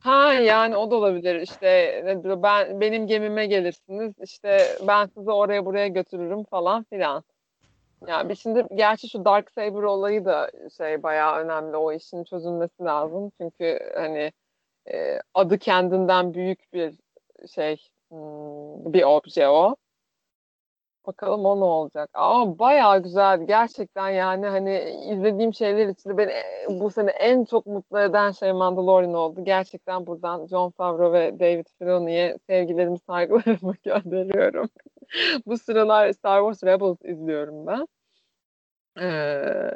[0.00, 2.02] Ha yani o da olabilir işte
[2.42, 7.24] ben benim gemime gelirsiniz işte ben sizi oraya buraya götürürüm falan filan.
[8.06, 12.82] Yani biz şimdi gerçi şu Dark Saber olayı da şey bayağı önemli o işin çözülmesi
[12.84, 14.32] lazım çünkü hani
[14.92, 16.94] e, adı kendinden büyük bir
[17.54, 17.76] şey
[18.10, 19.76] hmm, bir obje o.
[21.06, 22.10] Bakalım o ne olacak.
[22.14, 23.46] Ama bayağı güzeldi.
[23.46, 26.32] Gerçekten yani hani izlediğim şeyler içinde beni
[26.80, 29.44] bu sene en çok mutlu eden şey Mandalorian oldu.
[29.44, 34.68] Gerçekten buradan John Favreau ve David Filoni'ye sevgilerimi, saygılarımı gönderiyorum.
[35.46, 37.86] bu sıralar Star Wars Rebels izliyorum ben.
[39.00, 39.70] Ee,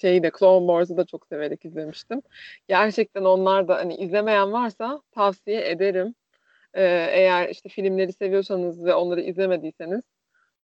[0.00, 2.22] şeyi de Clone Wars'ı da çok severek izlemiştim.
[2.68, 6.14] Gerçekten onlar da hani izlemeyen varsa tavsiye ederim.
[6.74, 10.02] E, eğer işte filmleri seviyorsanız ve onları izlemediyseniz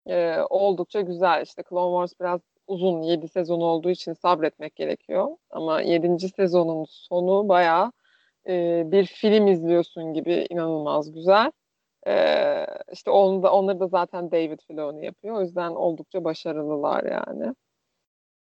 [0.07, 1.41] e, oldukça güzel.
[1.43, 5.37] İşte Clone Wars biraz uzun 7 sezon olduğu için sabretmek gerekiyor.
[5.49, 6.29] Ama 7.
[6.29, 7.91] sezonun sonu bayağı
[8.47, 11.51] e, bir film izliyorsun gibi inanılmaz güzel.
[12.07, 15.35] E, işte onu da, onları da zaten David Filoni yapıyor.
[15.35, 17.55] O yüzden oldukça başarılılar yani.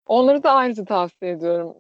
[0.07, 1.77] Onları da ayrıca tavsiye ediyorum.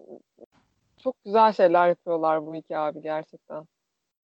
[1.03, 3.67] Çok güzel şeyler yapıyorlar bu iki abi gerçekten.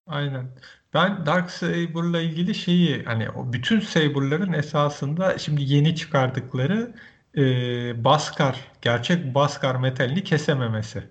[0.06, 0.46] Aynen.
[0.94, 6.94] Ben Dark Saber'la ilgili şeyi hani o bütün Saber'ların esasında şimdi yeni çıkardıkları
[7.36, 11.04] e, Baskar, gerçek Baskar metalini kesememesi.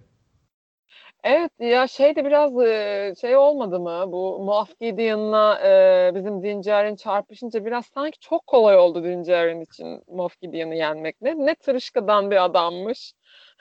[1.23, 2.51] Evet ya şey de biraz
[3.21, 9.03] şey olmadı mı bu Moff Gideon'la e, bizim Din çarpışınca biraz sanki çok kolay oldu
[9.03, 11.21] Din için Moff Gideon'ı yenmek.
[11.21, 13.13] Ne, ne tırışkadan bir adammış.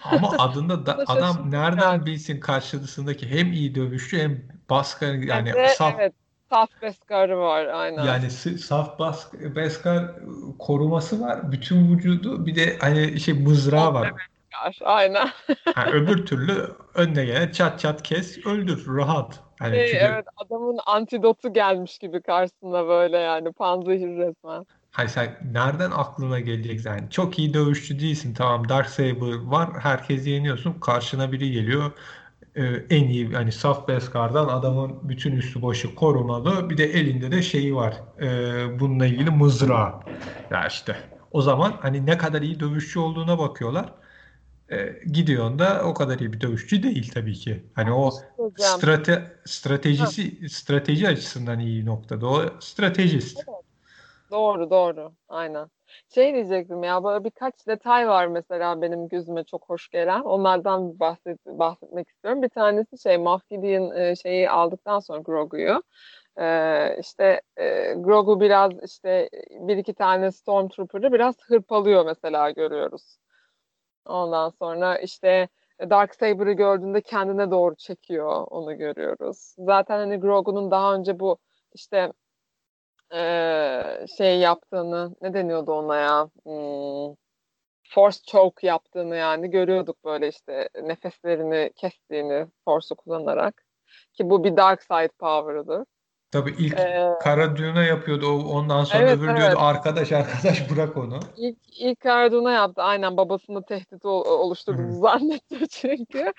[0.05, 5.95] Ama adında da adam nereden bilsin karşısındaki hem iyi dövüşçü hem Baskar yani Evet, saf
[6.01, 6.15] evet.
[6.51, 8.05] Saf Beskar'ı var aynen.
[8.05, 10.15] yani saf bas, Beskar
[10.59, 11.53] koruması var.
[11.53, 14.13] Bütün vücudu bir de hani şey mızrağı var.
[14.53, 15.29] Beskar, Aynen.
[15.75, 19.41] Ha, öbür türlü önüne gelen çat çat kes öldür rahat.
[19.59, 24.67] Hani Şey, çünkü evet adamın antidotu gelmiş gibi karşısına böyle yani panzehir resmen.
[24.91, 28.35] Hani sen nereden aklına gelecek yani çok iyi dövüşçü değilsin.
[28.35, 29.71] Tamam Darksaber var.
[29.81, 30.73] Herkesi yeniyorsun.
[30.81, 31.93] Karşına biri geliyor.
[32.55, 36.71] Ee, en iyi hani saf Beskar'dan adamın bütün üstü başı korumalı.
[36.71, 37.95] Bir de elinde de şeyi var.
[38.21, 40.01] Ee, bununla ilgili mızrağı.
[40.51, 40.97] Ya işte
[41.31, 43.93] o zaman hani ne kadar iyi dövüşçü olduğuna bakıyorlar.
[44.73, 47.65] Ee, da o kadar iyi bir dövüşçü değil tabii ki.
[47.75, 48.11] Hani o
[48.57, 52.27] strate stratejisi strateji açısından iyi noktada.
[52.27, 53.45] O stratejist.
[54.31, 55.69] Doğru doğru aynen.
[56.15, 60.21] Şey diyecektim ya böyle birkaç detay var mesela benim gözüme çok hoş gelen.
[60.21, 62.43] Onlardan bahset, bahsetmek istiyorum.
[62.43, 65.83] Bir tanesi şey Moff e, şeyi aldıktan sonra Grogu'yu.
[66.41, 73.17] E, işte e, Grogu biraz işte bir iki tane Stormtrooper'ı biraz hırpalıyor mesela görüyoruz.
[74.07, 75.49] Ondan sonra işte
[75.91, 79.55] Darksaber'ı gördüğünde kendine doğru çekiyor onu görüyoruz.
[79.59, 81.39] Zaten hani Grogu'nun daha önce bu
[81.75, 82.13] işte
[83.13, 87.15] eee, şey yaptığını ne deniyordu ona ya Hmm,
[87.91, 93.65] force choke yaptığını yani görüyorduk böyle işte nefeslerini kestiğini force'u kullanarak
[94.15, 95.87] ki bu bir dark side power'ıdır.
[96.33, 98.27] Tabii ilk Eee, Kara Dune yapıyordu.
[98.27, 101.19] o- Ondan sonra evet öbür evet diyordu arkadaş arkadaş bırak onu.
[101.37, 102.83] İlk, ilk Arduna yaptı.
[102.83, 106.33] Aynen babasını tehdit ol- oluşturduğunu zannetti çünkü.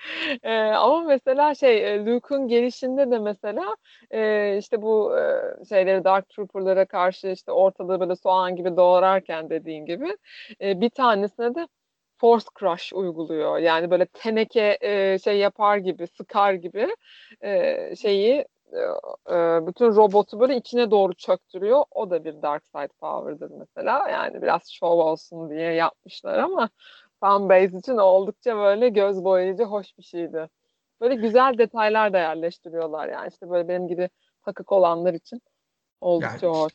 [0.44, 3.76] Ee, ama mesela şey e, Luke'un gelişinde de mesela
[4.12, 5.22] e, işte bu e,
[5.70, 10.18] şeyleri Dark Trooper'lara karşı işte ortalığı böyle soğan gibi doğrarken dediğin gibi
[10.62, 11.68] e, bir tanesine de
[12.18, 13.58] Force Crush uyguluyor.
[13.58, 16.88] Yani böyle teneke e, şey yapar gibi, sıkar gibi
[17.44, 18.46] e, şeyi
[19.32, 21.84] e, bütün robotu böyle içine doğru çöktürüyor.
[21.92, 24.10] O da bir Dark Side Power'dır mesela.
[24.10, 26.70] Yani biraz şov olsun diye yapmışlar ama
[27.20, 30.50] fanbase için oldukça böyle göz boyayıcı hoş bir şeydi.
[31.02, 33.30] Böyle güzel detaylar da yerleştiriyorlar yani.
[33.32, 34.10] işte böyle benim gibi
[34.46, 35.42] takık olanlar için
[36.02, 36.74] oldukça Yani hoş.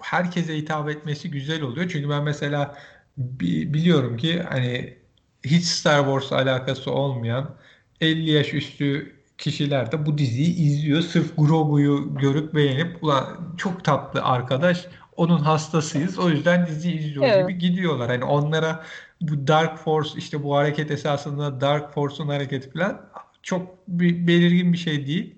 [0.00, 1.88] herkese hitap etmesi güzel oluyor.
[1.90, 2.78] Çünkü ben mesela
[3.16, 4.98] bi- biliyorum ki hani
[5.44, 7.56] hiç Star Wars alakası olmayan
[8.00, 11.02] 50 yaş üstü kişiler de bu diziyi izliyor.
[11.02, 16.18] Sırf Grogu'yu görüp beğenip ulan çok tatlı arkadaş onun hastasıyız.
[16.18, 17.48] O yüzden dizi izliyoruz Evet.
[17.48, 18.08] gibi gidiyorlar.
[18.10, 18.84] Hani onlara
[19.20, 23.10] bu Dark Force işte bu hareket esasında Dark Force'un hareketi falan
[23.42, 25.34] çok bir belirgin bir şey değil.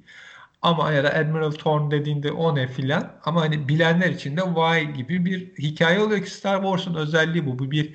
[0.63, 3.13] Ama ya da Admiral Thorn dediğinde o ne filan.
[3.25, 7.59] Ama hani bilenler için de vay gibi bir hikaye oluyor ki Star Wars'un özelliği bu.
[7.59, 7.95] Bu bir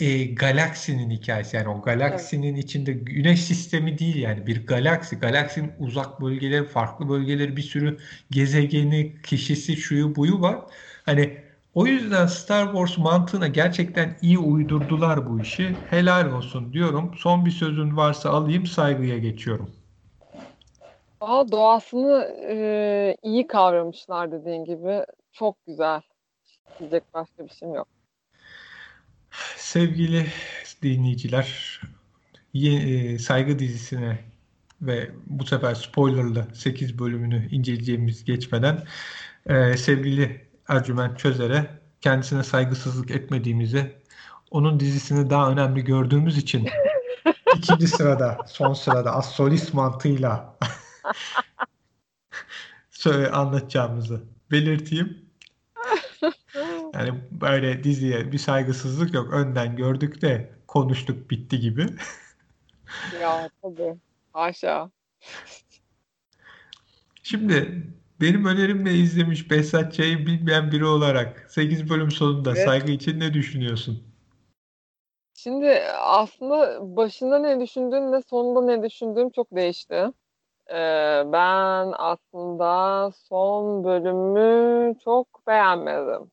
[0.00, 1.56] e, galaksinin hikayesi.
[1.56, 1.84] Yani o Evet.
[1.84, 5.16] galaksinin içinde güneş sistemi değil yani bir galaksi.
[5.16, 7.98] Galaksinin uzak bölgeleri, farklı bölgeleri, bir sürü
[8.30, 10.58] gezegeni, kişisi, şuyu buyu var.
[11.04, 11.38] Hani
[11.74, 15.76] o yüzden Star Wars mantığına gerçekten iyi uydurdular bu işi.
[15.90, 17.14] Helal olsun diyorum.
[17.18, 19.70] Son bir sözün varsa alayım, saygıya geçiyorum.
[21.20, 25.04] Aa, doğasını e, iyi kavramışlar dediğin gibi.
[25.32, 26.00] Çok güzel.
[26.78, 27.95] Diyecek başka bir şeyim yok.
[29.56, 30.26] Sevgili
[30.82, 31.80] dinleyiciler,
[32.54, 34.18] e, Saygı dizisine
[34.82, 38.86] ve bu sefer spoilerlı 8 bölümünü inceleyeceğimiz geçmeden
[39.46, 43.96] e, sevgili Ercüment Çözer'e kendisine saygısızlık etmediğimizi,
[44.50, 46.68] onun dizisini daha önemli gördüğümüz için
[47.56, 50.58] ikinci sırada, son sırada az solist mantığıyla
[52.90, 55.25] söyle anlatacağımızı belirteyim.
[56.98, 59.32] Yani böyle diziye bir saygısızlık yok.
[59.32, 61.86] Önden gördük de konuştuk bitti gibi.
[63.20, 63.96] Ya tabii.
[64.32, 64.90] Haşa.
[67.22, 67.82] Şimdi
[68.20, 72.64] benim önerimle izlemiş Behzat Ç'yi bilmeyen biri olarak 8 bölüm sonunda Evet.
[72.64, 74.02] saygı için ne düşünüyorsun?
[75.34, 79.94] Şimdi aslında başında ne düşündüğüm ve sonunda ne düşündüğüm çok değişti.
[80.70, 86.30] Ee, ben aslında son bölümü çok beğenmedim.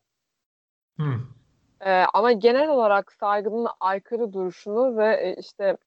[1.85, 5.77] Ee, ama genel olarak saygının aykırı duruşunu ve e, işte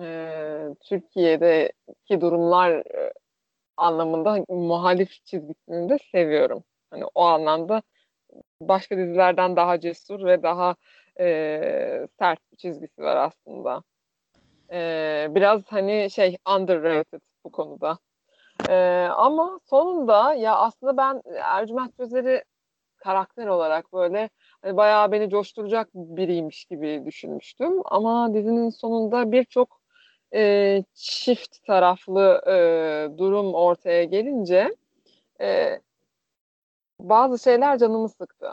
[0.00, 3.12] e, Türkiye'deki durumlar e,
[3.76, 6.64] anlamında muhalif çizgisini de seviyorum.
[6.90, 7.82] Hani o anlamda
[8.60, 10.76] başka dizilerden daha cesur ve daha
[11.20, 13.82] e, sert bir çizgisi var aslında.
[14.72, 17.98] E, biraz hani şey underrated bu konuda.
[18.68, 18.74] E,
[19.16, 22.44] ama sonunda ya aslında ben Ercüment Gözer'i
[22.96, 24.30] karakter olarak böyle
[24.62, 27.80] hani bayağı beni coşturacak biriymiş gibi düşünmüştüm.
[27.84, 29.80] Ama dizinin sonunda birçok
[30.34, 34.70] e, çift taraflı e, durum ortaya gelince
[35.40, 35.80] e,
[37.00, 38.50] bazı şeyler canımı sıktı.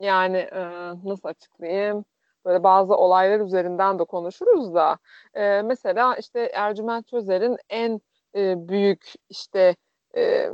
[0.00, 0.60] Yani e,
[1.04, 2.04] nasıl açıklayayım?
[2.44, 4.98] Böyle bazı olaylar üzerinden de konuşuruz da
[5.34, 8.00] e, mesela işte Ercüment Çözer'in en
[8.36, 9.76] e, büyük işte
[10.16, 10.50] e,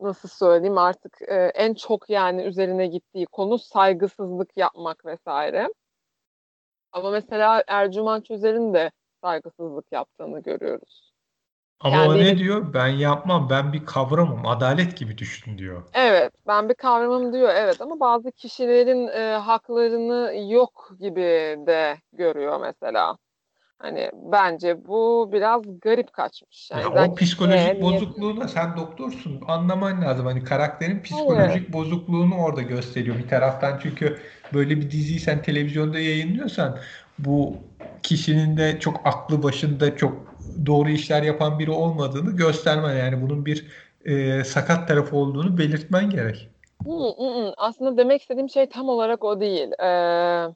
[0.00, 5.68] nasıl söyleyeyim artık e, en çok yani üzerine gittiği konu saygısızlık yapmak vesaire.
[6.92, 8.90] Ama mesela Ercüment Çözer'in de
[9.22, 11.12] saygısızlık yaptığını görüyoruz.
[11.80, 12.74] Ama yani o ne diyor?
[12.74, 15.82] Ben yapmam, ben bir kavramım, adalet gibi düşün diyor.
[15.94, 22.60] Evet, ben bir kavramım diyor evet ama bazı kişilerin e, haklarını yok gibi de görüyor
[22.60, 23.18] mesela.
[23.78, 26.70] Hani bence bu biraz garip kaçmış.
[26.70, 30.26] Yani ya o psikolojik e, bozukluğuna sen doktorsun anlaman lazım.
[30.26, 31.72] Hani karakterin psikolojik evet.
[31.72, 33.78] bozukluğunu orada gösteriyor bir taraftan.
[33.82, 34.18] Çünkü
[34.54, 36.78] böyle bir diziyi sen televizyonda yayınlıyorsan
[37.18, 37.56] bu
[38.02, 40.12] kişinin de çok aklı başında çok
[40.66, 43.66] doğru işler yapan biri olmadığını göstermen yani bunun bir
[44.04, 46.48] e, sakat tarafı olduğunu belirtmen gerek.
[46.86, 47.54] Hı, hı, hı.
[47.56, 49.68] Aslında demek istediğim şey tam olarak o değil.
[49.82, 50.54] Ee,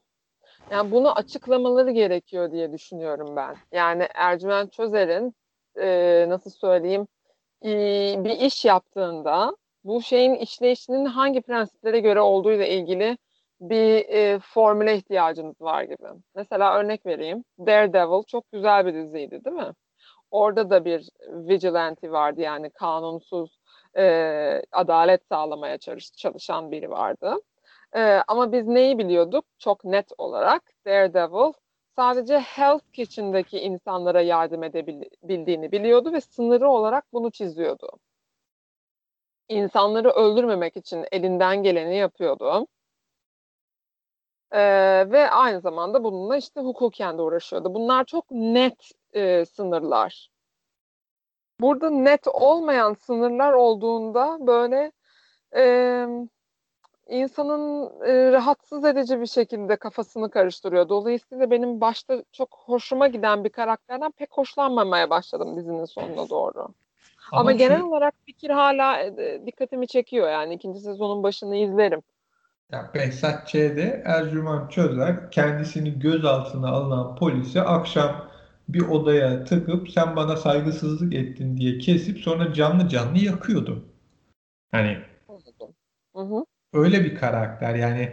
[0.71, 3.57] yani bunu açıklamaları gerekiyor diye düşünüyorum ben.
[3.73, 5.35] Yani Ercüment Çözer'in
[5.81, 7.07] e, nasıl söyleyeyim
[7.65, 7.69] e,
[8.25, 13.19] bir iş yaptığında bu şeyin işleyişinin hangi prensiplere göre olduğu ile ilgili
[13.61, 16.09] bir e, formüle ihtiyacınız var gibi.
[16.35, 17.45] Mesela örnek vereyim.
[17.59, 19.73] Daredevil çok güzel bir diziydi değil mi?
[20.31, 23.59] Orada da bir vigilante vardı yani kanunsuz
[23.97, 27.37] e, adalet sağlamaya çalış, çalışan biri vardı.
[27.97, 29.45] E, ama biz neyi biliyorduk?
[29.59, 31.53] Çok net olarak Daredevil
[31.97, 37.91] sadece Health Kitchen'daki insanlara yardım edebildiğini biliyordu ve sınırı olarak bunu çiziyordu.
[39.49, 42.67] İnsanları öldürmemek için elinden geleni yapıyordu.
[44.53, 47.75] Ee, ve aynı zamanda bununla işte hukuken de uğraşıyordu.
[47.75, 50.31] Bunlar çok net e, sınırlar.
[51.61, 54.93] Burada net olmayan sınırlar olduğunda böyle
[55.57, 56.07] e,
[57.13, 60.89] insanın e, rahatsız edici bir şekilde kafasını karıştırıyor.
[60.89, 66.59] Dolayısıyla benim başta çok hoşuma giden bir karakterden pek hoşlanmamaya başladım dizinin sonuna doğru.
[66.59, 67.87] Ama, Ama genel şu...
[67.87, 72.03] olarak fikir hala e, dikkatimi çekiyor yani ikinci sezonun başını izlerim.
[72.73, 78.29] Ya Behzat Ç'de Ercüment Çözer kendisini gözaltına alınan polisi akşam
[78.69, 83.85] bir odaya tıkıp sen bana saygısızlık ettin diye kesip sonra canlı canlı yakıyordu.
[84.71, 84.99] Hani
[86.15, 86.45] hı hı.
[86.73, 88.13] Öyle bir karakter yani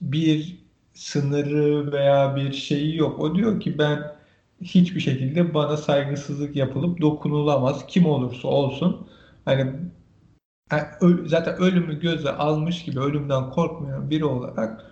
[0.00, 0.58] bir
[0.94, 3.20] sınırı veya bir şeyi yok.
[3.20, 4.12] O diyor ki ben
[4.62, 7.86] hiçbir şekilde bana saygısızlık yapılıp dokunulamaz.
[7.86, 9.08] Kim olursa olsun.
[9.44, 9.72] Hani
[11.26, 14.86] zaten ölümü göze almış gibi ölümden korkmayan biri olarak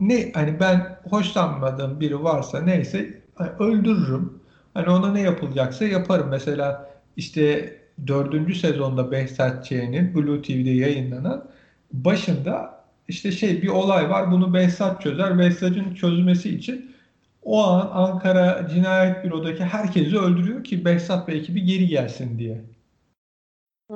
[0.00, 4.42] ne hani ben hoşlanmadığım biri varsa neyse hani öldürürüm.
[4.74, 6.28] Hani ona ne yapılacaksa yaparım.
[6.30, 11.48] Mesela işte dördüncü sezonda Behzat Ç'nin Blue TV'de yayınlanan
[11.92, 14.30] başında işte şey bir olay var.
[14.30, 15.38] Bunu Behzat çözer.
[15.38, 16.96] Behzat'ın çözmesi için
[17.42, 22.64] o an Ankara Cinayet Büro'daki herkesi öldürüyor ki Behzat ve ekibi geri gelsin diye.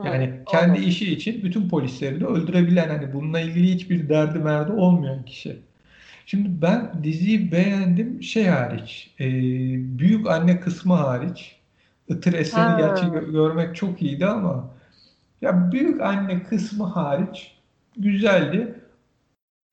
[0.02, 0.88] Yani hmm, kendi anladım.
[0.88, 5.62] işi için bütün polisleri de öldürebilen hani bununla ilgili hiçbir derdi merdi olmayan kişi.
[6.26, 9.26] Şimdi ben diziyi beğendim şey hariç, e,
[9.98, 11.56] büyük anne kısmı hariç.
[12.08, 14.70] Itır Esen'i gerçi gö- görmek çok iyiydi ama
[15.42, 17.56] ya büyük anne kısmı hariç
[17.96, 18.74] güzeldi.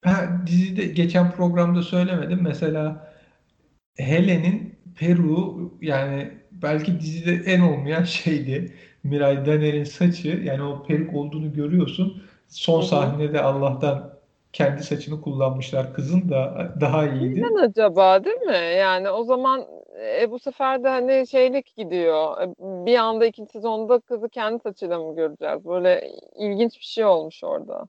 [0.04, 2.40] Ha, dizide geçen programda söylemedim.
[2.42, 3.14] Mesela
[3.98, 8.74] Helen'in Peru yani belki dizide en olmayan şeydi.
[9.04, 12.24] Miray Daner'in saçı yani o peruk olduğunu görüyorsun.
[12.48, 12.88] Son Hı-hı.
[12.88, 14.18] sahnede Allah'tan
[14.54, 15.94] kendi saçını kullanmışlar.
[15.94, 17.42] Kızın da daha iyiydi.
[17.42, 18.78] Neden acaba değil mi?
[18.78, 19.66] Yani o zaman
[20.22, 22.42] e, bu sefer de hani şeylik gidiyor.
[22.42, 22.46] E,
[22.86, 25.66] bir anda ikinci sezonda kızı kendi saçıyla mı göreceğiz?
[25.66, 27.88] Böyle ilginç bir şey olmuş orada.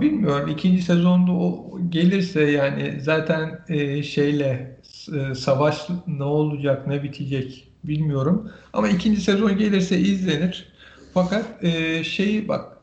[0.00, 0.48] Bilmiyorum.
[0.48, 4.76] ikinci sezonda o gelirse yani zaten e, şeyle
[5.14, 8.52] e, savaş ne olacak ne bitecek bilmiyorum.
[8.72, 10.72] Ama ikinci sezon gelirse izlenir.
[11.14, 12.76] Fakat e, şeyi bak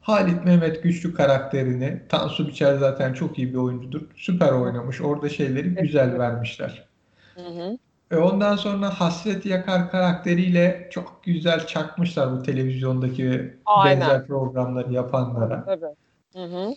[0.00, 4.02] Halit Mehmet Güçlü karakterini Tansu Biçer zaten çok iyi bir oyuncudur.
[4.16, 5.00] Süper oynamış.
[5.00, 6.88] Orada şeyleri güzel vermişler.
[7.34, 7.78] Hı hı.
[8.10, 14.00] E ondan sonra Hasret Yakar karakteriyle çok güzel çakmışlar bu televizyondaki Aynen.
[14.00, 15.64] benzer programları yapanlara.
[15.64, 15.94] Tabii.
[16.32, 16.74] Hı hı.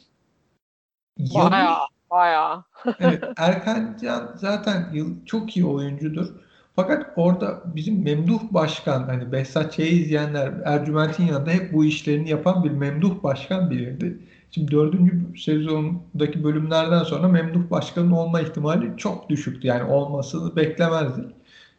[1.19, 1.77] Bayağı,
[2.11, 2.63] bayağı.
[2.99, 6.27] evet, Erkan Can zaten yıl, çok iyi oyuncudur.
[6.75, 12.63] Fakat orada bizim Memduh Başkan, hani Behzat Ç'yi izleyenler Ercüment'in yanında hep bu işlerini yapan
[12.63, 14.19] bir Memduh Başkan bilirdi.
[14.55, 19.67] Şimdi dördüncü sezondaki bölümlerden sonra Memduh Başkan'ın olma ihtimali çok düşüktü.
[19.67, 21.25] Yani olmasını beklemezdik.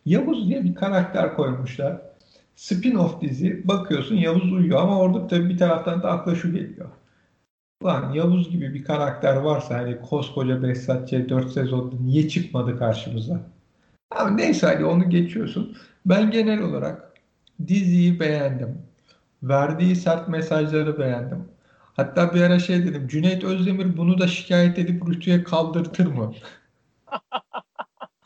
[0.06, 2.00] Yavuz diye bir karakter koymuşlar.
[2.56, 6.88] Spin-off dizi bakıyorsun Yavuz uyuyor ama orada tabii bir taraftan da akla şu geliyor.
[7.82, 11.12] Ulan Yavuz gibi bir karakter varsa hani koskoca Behzat Ç.
[11.12, 13.40] 4 sezonda niye çıkmadı karşımıza?
[14.10, 15.76] Ama neyse hadi onu geçiyorsun.
[16.06, 17.12] Ben genel olarak
[17.68, 18.78] diziyi beğendim.
[19.42, 21.44] Verdiği sert mesajları beğendim.
[21.94, 23.08] Hatta bir ara şey dedim.
[23.08, 26.34] Cüneyt Özdemir bunu da şikayet edip Rütü'ye kaldırtır mı?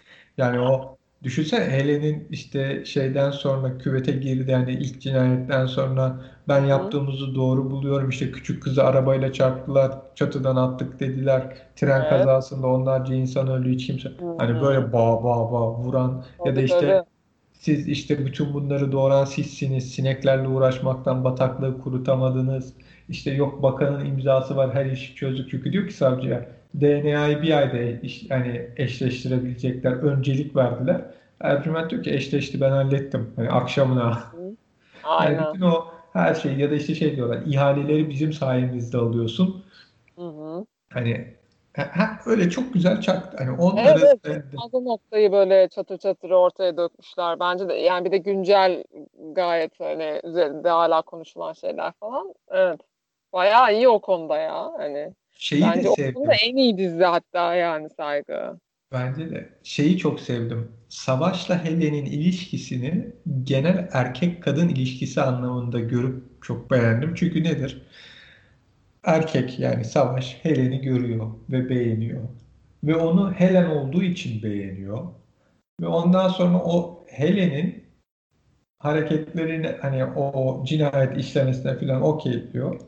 [0.39, 7.35] yani o düşünsene Helen'in işte şeyden sonra küvete girdi yani ilk cinayetten sonra ben yaptığımızı
[7.35, 8.11] doğru buluyorum.
[8.11, 11.57] İşte küçük kızı arabayla çarptılar, çatıdan attık dediler.
[11.77, 12.09] Tren Evet.
[12.09, 14.12] kazasında onlarca insan öldü hiç kimse.
[14.37, 14.61] Hani Hı.
[14.61, 17.09] böyle bağ bağ bağ vuran ya da Tabii, işte tabii.
[17.53, 19.91] siz işte bütün bunları doğuran sizsiniz.
[19.95, 22.75] Sineklerle uğraşmaktan bataklığı kurutamadınız.
[23.09, 25.51] İşte yok bakanın imzası var her işi çözdük.
[25.51, 29.93] Çünkü diyor ki savcıya DNA'yı bir ayda iş, hani eşleştirebilecekler.
[29.93, 31.01] Öncelik verdiler.
[31.41, 33.33] Ercüment diyor ki eşleşti ben hallettim.
[33.37, 34.23] Hani akşamına.
[34.39, 34.57] Yani
[35.05, 35.55] Aynen.
[35.55, 39.65] bütün o her şey ya da işte şey diyorlar ihaleleri bizim sayemizde alıyorsun.
[40.19, 40.67] Hı hı.
[40.93, 41.35] Hani
[41.77, 43.37] ha- öyle çok güzel çaktı.
[43.45, 44.59] Hani onları Evet, sevdim.
[44.61, 47.41] fazla noktayı böyle çatır çatır ortaya dökmüşler.
[47.41, 48.85] Bence de yani bir de güncel
[49.33, 52.35] gayet hani üzerinde hala konuşulan şeyler falan.
[52.49, 52.81] Evet.
[53.33, 54.72] Bayağı iyi o konuda ya.
[54.79, 56.14] Hani Şeyi de bence o sevdim.
[56.14, 58.59] konuda en iyi dizi hatta yani saygı.
[58.93, 60.72] Bence de şeyi çok sevdim.
[60.89, 63.12] Savaş'la Helen'in ilişkisini
[63.45, 67.14] genel erkek kadın ilişkisi anlamında görüp çok beğendim.
[67.14, 67.83] Çünkü nedir?
[69.05, 72.22] Erkek yani Savaş Helen'i görüyor ve beğeniyor.
[72.85, 75.07] Ve onu Helen olduğu için beğeniyor.
[75.81, 77.85] Ve ondan sonra o Helen'in
[78.79, 82.81] hareketlerini hani o cinayet işlemesine falan okey diyor.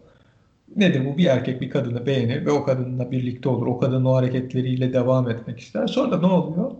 [0.76, 1.18] Nedir bu?
[1.18, 3.66] Bir erkek bir kadını beğenir ve o kadınla birlikte olur.
[3.66, 5.86] O kadının o hareketleriyle devam etmek ister.
[5.86, 6.70] Sonra ne oluyor?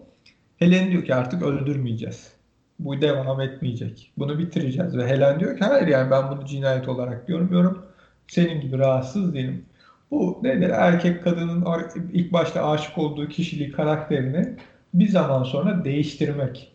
[0.57, 2.32] Helen diyor ki artık öldürmeyeceğiz.
[2.78, 4.12] Bu devam etmeyecek.
[4.18, 4.97] Bunu bitireceğiz.
[4.97, 7.82] Ve Helen diyor ki hayır yani ben bunu cinayet olarak görmüyorum.
[8.28, 9.64] Senin gibi rahatsız değilim.
[10.11, 10.70] Bu nedir?
[10.70, 11.66] Erkek kadının
[12.12, 14.57] ilk başta aşık olduğu kişiliği, karakterini
[14.95, 16.72] bir zaman sonra değiştirmek.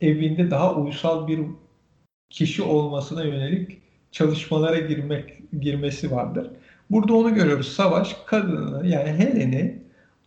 [0.00, 1.40] Evinde daha uysal bir
[2.30, 3.82] kişi olmasına yönelik
[4.12, 6.50] çalışmalara girmek girmesi vardır.
[6.90, 7.72] Burada onu görüyoruz.
[7.72, 9.82] Savaş kadını yani Helen'i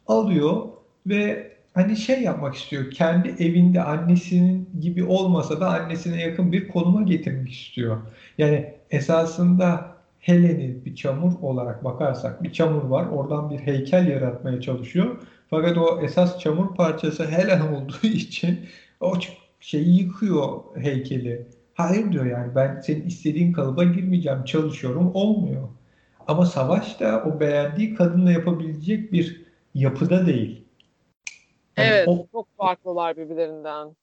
[0.07, 0.61] alıyor
[1.07, 2.91] ve hani şey yapmak istiyor.
[2.91, 7.97] Kendi evinde annesinin gibi olmasa da annesine yakın bir konuma getirmek istiyor.
[8.37, 13.05] Yani esasında Helen'i bir çamur olarak bakarsak bir çamur var.
[13.05, 15.15] Oradan bir heykel yaratmaya çalışıyor.
[15.49, 18.59] Fakat o esas çamur parçası Helen olduğu için
[18.99, 19.13] o
[19.59, 21.45] şeyi yıkıyor heykeli.
[21.75, 25.69] Hayır diyor yani ben senin istediğin kalıba girmeyeceğim, çalışıyorum, olmuyor.
[26.27, 30.65] Ama Savaş da o beğendiği kadınla yapabilecek bir yapıda değil.
[31.77, 33.95] Yani evet, o, çok farklılar birbirlerinden.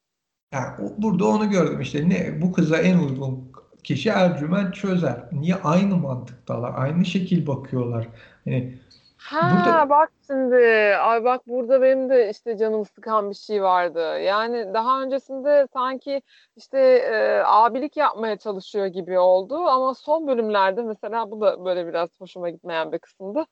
[0.53, 3.53] Yani burada onu gördüm işte ne bu kıza en uygun
[3.85, 5.23] kişi Ercüment Çözer.
[5.33, 8.09] Niye aynı mantıktalar, aynı şekil bakıyorlar.
[8.47, 8.79] Yani
[9.25, 9.89] Ha burada...
[9.91, 10.57] bak şimdi
[10.97, 14.21] ay bak burada benim de işte canım sıkan bir şey vardı.
[14.21, 16.23] Yani daha öncesinde sanki
[16.57, 22.21] işte e, abilik yapmaya çalışıyor gibi oldu ama son bölümlerde mesela bu da böyle biraz
[22.21, 23.45] hoşuma gitmeyen bir kısımdı.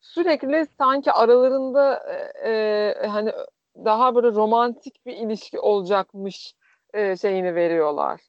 [0.00, 2.02] Sürekli sanki aralarında
[2.42, 3.32] e, e, hani
[3.76, 6.54] daha böyle romantik bir ilişki olacakmış
[6.94, 8.20] e, şeyini veriyorlar.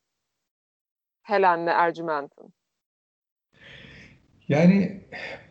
[1.24, 2.54] Helen'le Ercüment'in.
[4.50, 5.02] Yani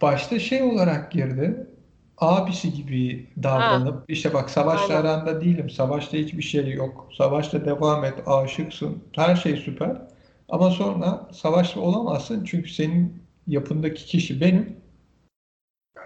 [0.03, 1.67] başta şey olarak girdi.
[2.19, 4.05] Abisi gibi davranıp ha.
[4.09, 5.09] işte bak savaşla Aynen.
[5.09, 5.71] aranda değilim.
[5.71, 7.09] Savaşta hiçbir şey yok.
[7.19, 8.15] Savaşta devam et.
[8.27, 9.03] Aşıksın.
[9.13, 9.97] Her şey süper.
[10.49, 12.45] Ama sonra savaşta olamazsın.
[12.45, 14.77] Çünkü senin yapındaki kişi benim.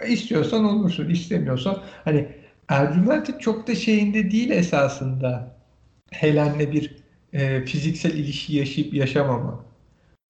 [0.09, 1.11] İstiyorsan olursun.
[1.11, 2.29] istemiyorsan hani
[2.69, 5.57] Ercüment'in çok da şeyinde değil esasında
[6.11, 6.97] Helen'le bir
[7.33, 9.65] e, fiziksel ilişki yaşayıp yaşamama.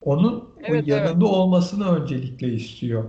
[0.00, 1.22] Onun evet, yanında evet.
[1.22, 3.04] olmasını öncelikle istiyor.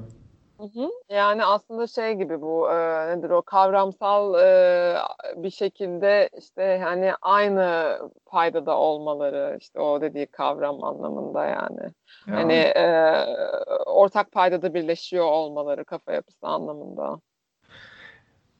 [0.60, 0.89] Hı hı.
[1.10, 4.95] Yani aslında şey gibi bu e, nedir o kavramsal e,
[5.36, 11.82] bir şekilde işte hani aynı paydada olmaları işte o dediği kavram anlamında yani.
[12.28, 12.36] Ya.
[12.36, 12.86] Hani e,
[13.86, 17.20] ortak paydada birleşiyor olmaları kafa yapısı anlamında.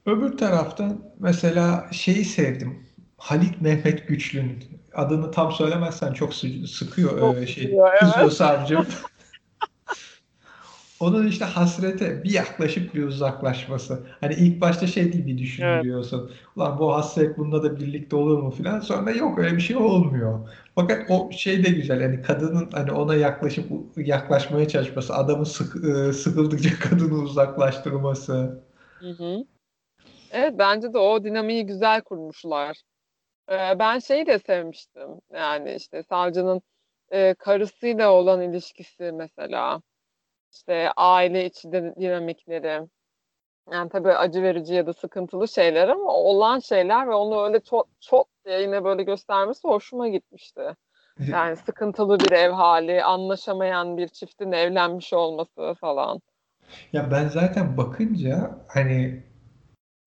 [0.06, 2.88] Öbür taraftan mesela şeyi sevdim.
[3.18, 4.64] Halit Mehmet Güçlü'nün
[4.98, 7.64] adını tam söylemezsen çok sıkıyor çok şey.
[7.64, 8.34] Sıkıyor, evet.
[8.34, 8.86] Savcım.
[11.00, 14.00] onun işte hasrete bir yaklaşıp bir uzaklaşması.
[14.22, 15.40] Hani ilk başta şey gibi Evet.
[15.40, 16.32] düşünülüyorsun.
[16.56, 18.80] Ulan bu hasret bunda da birlikte olur mu filan.
[18.80, 20.50] Sonra yok öyle bir şey olmuyor.
[20.76, 22.02] Fakat o şey de güzel.
[22.02, 23.66] Hani kadının hani ona yaklaşıp
[23.98, 28.64] yaklaşmaya çalışması, adamın sık, e, sıkıldıkça kadını uzaklaştırması.
[29.00, 29.38] Hı hı.
[30.32, 32.78] Evet bence de o dinamiği güzel kurmuşlar.
[33.50, 35.22] Ben şeyi de sevmiştim.
[35.34, 36.62] Yani işte savcının
[37.12, 39.82] e, karısıyla olan ilişkisi mesela.
[40.54, 42.88] İşte aile içi dinamikleri.
[43.72, 47.88] Yani tabii acı verici ya da sıkıntılı şeyler ama olan şeyler ve onu öyle çok
[48.00, 50.62] çok diye yine böyle göstermesi hoşuma gitmişti.
[51.32, 56.22] Yani sıkıntılı bir ev hali, anlaşamayan bir çiftin evlenmiş olması falan.
[56.94, 59.24] Ya ben zaten bakınca hani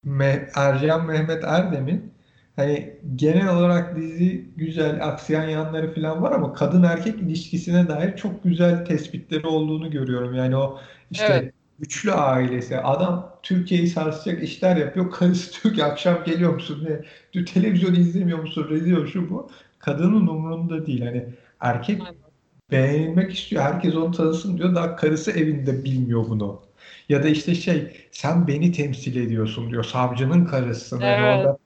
[0.04, 2.14] Me- Ercan Mehmet Erdem'in
[2.60, 8.44] hani genel olarak dizi güzel aksiyon yanları falan var ama kadın erkek ilişkisine dair çok
[8.44, 10.34] güzel tespitleri olduğunu görüyorum.
[10.34, 10.80] Yani o
[11.18, 15.10] Evet, işte güçlü ailesi adam Türkiye'yi sarsacak işler yapıyor.
[15.10, 16.88] Karısı diyor ki akşam geliyor musun?
[17.32, 18.66] Diyor, televizyon izlemiyor musun?
[18.70, 19.50] Rezil şu bu.
[19.78, 21.02] Kadının umurunda değil.
[21.04, 22.30] Hani erkek aynen.
[22.70, 23.62] beğenilmek istiyor.
[23.62, 24.74] Herkes onu tanısın diyor.
[24.74, 26.62] Daha karısı evinde bilmiyor bunu.
[27.08, 29.84] Ya da işte şey sen beni temsil ediyorsun diyor.
[29.84, 31.02] Savcının karısısın.
[31.02, 31.58] Hani Evet, orada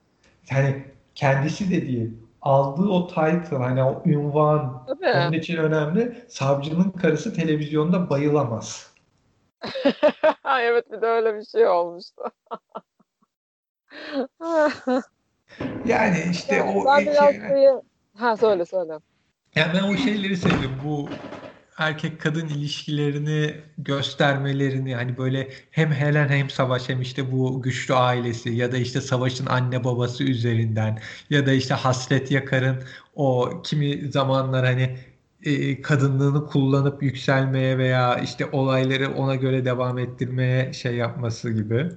[0.50, 0.84] yani
[1.14, 2.10] kendisi de değil.
[2.42, 6.24] Aldığı o title hani o ünvan onun için önemli.
[6.28, 8.94] Savcının karısı televizyonda bayılamaz.
[10.60, 12.22] Evet bir de öyle bir şey olmuştu.
[15.86, 17.70] Yani işte Ya o ben şey, şeyi...
[18.16, 18.98] Ha söyle söyle.
[19.54, 20.70] Yani ben o şeyleri sevdim.
[20.84, 21.08] Bu
[21.78, 28.50] erkek kadın ilişkilerini göstermelerini hani böyle hem Helen hem Savaş hem işte bu güçlü ailesi
[28.50, 31.00] ya da işte Savaş'ın anne babası üzerinden
[31.30, 34.98] ya da işte Hasret Yakar'ın o kimi zamanlar hani
[35.42, 41.90] e, kadınlığını kullanıp yükselmeye veya işte olayları ona göre devam ettirmeye şey yapması gibi.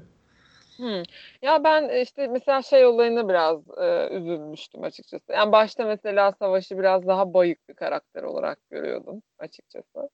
[0.77, 1.03] Hmm.
[1.41, 5.33] Ya ben e, işte mesela şey olayına biraz e, üzülmüştüm açıkçası.
[5.33, 10.09] Yani başta mesela Savaş'ı biraz daha bayık bir karakter olarak görüyordum açıkçası.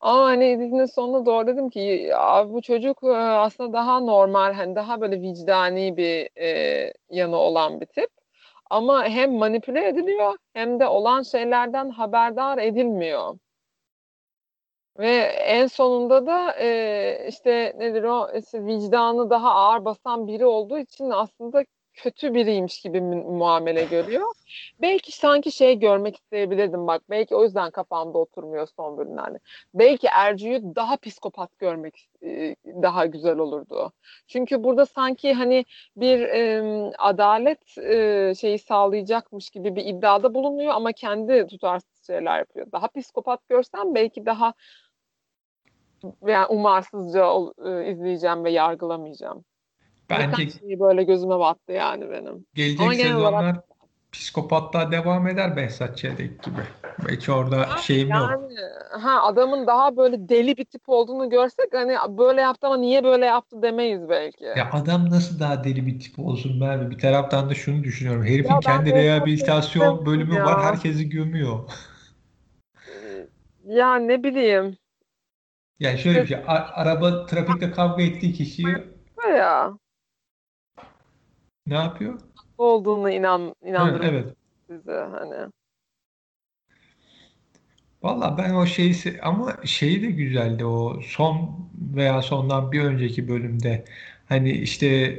[0.00, 4.76] Ama hani dizinin sonuna doğru dedim ki ya bu çocuk e, aslında daha normal, hani
[4.76, 8.10] daha böyle vicdani bir e, yanı olan bir tip.
[8.70, 13.38] Ama hem manipüle ediliyor hem de olan şeylerden haberdar edilmiyor.
[14.98, 15.16] Ve
[15.46, 21.10] en sonunda da e, işte nedir o işte vicdanı daha ağır basan biri olduğu için
[21.10, 21.64] aslında
[21.96, 24.26] kötü biriymiş gibi mu- muamele görüyor.
[24.80, 27.02] Belki sanki şey görmek isteyebilirdim bak.
[27.10, 29.38] Belki o yüzden kafamda oturmuyor son bölümlerde.
[29.74, 33.92] Belki Ercü'yü daha psikopat görmek e, daha güzel olurdu.
[34.26, 35.64] Çünkü burada sanki hani
[35.96, 36.62] bir e,
[36.98, 42.72] adalet e, şeyi sağlayacakmış gibi bir iddiada bulunuyor ama kendi tutarsız şeyler yapıyor.
[42.72, 44.54] Daha psikopat görsem belki daha
[46.26, 47.26] yani umarsızca
[47.66, 49.44] e, izleyeceğim ve yargılamayacağım.
[50.10, 52.26] Bence şey böyle gözüme battı yani benim.
[52.26, 53.56] Ama gelecek olarak sezonlar
[54.12, 56.62] psikopatlığa devam eder Behzat Ç'deki gibi.
[57.08, 58.20] Belki orada ha, şeyim yok.
[58.20, 58.56] yani
[58.90, 63.26] ha adamın daha böyle deli bir tip olduğunu görsek hani böyle yaptı ama niye böyle
[63.26, 64.44] yaptı demeyiz belki.
[64.44, 66.90] Ya adam nasıl daha deli bir tip olsun Merve?
[66.90, 68.24] Bir taraftan da şunu düşünüyorum.
[68.24, 70.58] Ya Herifin ben kendi rehabilitasyon bölümü var.
[70.58, 70.64] ya.
[70.64, 71.58] Herkesi gömüyor.
[73.66, 74.76] Ya ne bileyim.
[75.80, 76.38] Yani şöyle bir şey.
[76.38, 78.88] a- araba trafikte kavga ettiği kişiyi
[79.36, 79.78] ya
[81.66, 82.20] ne yapıyor?
[82.58, 84.36] olduğunu inan Ha, inandırmak evet.
[84.70, 85.52] size hani.
[88.02, 91.50] Valla ben o şeyi se- ama şeyi de güzeldi o son
[91.96, 93.84] veya sondan bir önceki bölümde.
[94.28, 95.16] Hani işte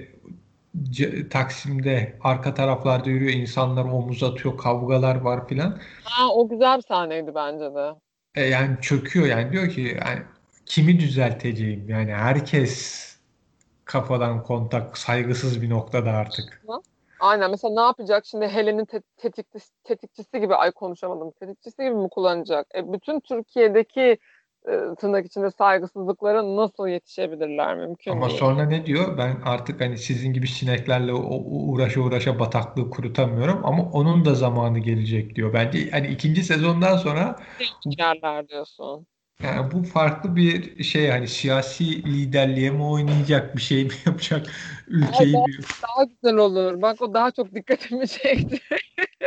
[0.91, 5.79] C- Taksim'de arka taraflarda yürüyor insanlar omuz atıyor kavgalar var filan.
[6.03, 7.93] Ha o güzel bir sahneydi bence de.
[8.35, 10.23] E, yani çöküyor yani diyor ki yani
[10.67, 13.07] kimi düzelteceğim yani herkes
[13.85, 16.61] kafadan kontak saygısız bir noktada artık.
[17.19, 22.09] Aynen mesela ne yapacak şimdi Helen'in te tetikçisi, tetikçisi gibi ay konuşamadım tetikçisi gibi mi
[22.09, 22.67] kullanacak?
[22.75, 24.17] E, bütün Türkiye'deki
[24.67, 28.39] e, tırnak içinde saygısızlıklara nasıl yetişebilirler mümkün Ama değil.
[28.39, 29.17] sonra ne diyor?
[29.17, 35.35] Ben artık hani sizin gibi sineklerle uğraşa uğraşa bataklığı kurutamıyorum ama onun da zamanı gelecek
[35.35, 35.53] diyor.
[35.53, 37.35] Bence hani ikinci sezondan sonra
[37.99, 39.07] Yerler diyorsun.
[39.43, 44.47] Yani bu farklı bir şey hani siyasi liderliğe mi oynayacak bir şey mi yapacak
[44.87, 46.81] ülkeyi daha, bir daha güzel olur.
[46.81, 48.59] Bak o daha çok dikkatimi çekti.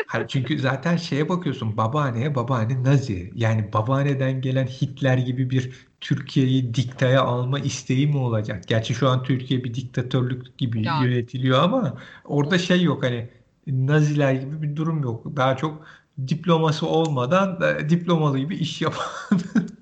[0.07, 3.31] Hani çünkü zaten şeye bakıyorsun babaanneye babaanne Nazi.
[3.35, 8.69] Yani babaanneden gelen Hitler gibi bir Türkiye'yi diktaya alma isteği mi olacak?
[8.69, 11.07] Gerçi şu an Türkiye bir diktatörlük gibi Yani.
[11.07, 13.29] yönetiliyor ama orada şey yok hani
[13.67, 15.37] Naziler gibi bir durum yok.
[15.37, 15.87] Daha çok
[16.29, 19.07] diploması olmadan e, diplomalı gibi iş yapan.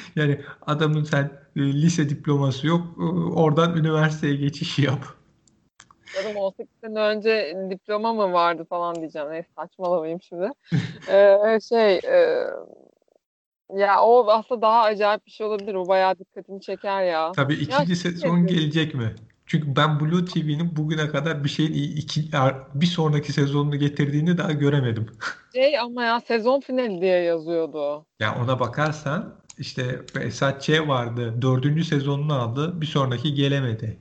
[0.16, 1.24] Yani adamın sen
[1.56, 2.86] e, lise diploması yok.
[2.98, 3.02] e,
[3.34, 5.04] Oradan üniversiteye geçiş yap.
[6.14, 9.30] Canım 18 sene önce diploma mı vardı falan diyeceğim.
[9.30, 10.50] Neyse saçmalamayayım şimdi.
[11.10, 12.46] Ee, şey e,
[13.76, 15.74] ya o aslında daha acayip bir şey olabilir.
[15.74, 17.32] O bayağı dikkatimi çeker ya.
[17.32, 18.54] Tabii Ya ikinci şey sezon nedir?
[18.54, 19.14] gelecek mi?
[19.46, 22.30] Çünkü ben Blue TV'nin bugüne kadar bir şeyin iki,
[22.74, 25.06] bir sonraki sezonunu getirdiğini daha göremedim.
[25.54, 28.06] Şey ama ya sezon finali diye yazıyordu.
[28.20, 30.70] Ya ona bakarsan işte Behzat Ç.
[30.70, 31.34] vardı.
[31.42, 32.80] Dördüncü sezonunu aldı.
[32.80, 33.96] Bir sonraki gelemedi.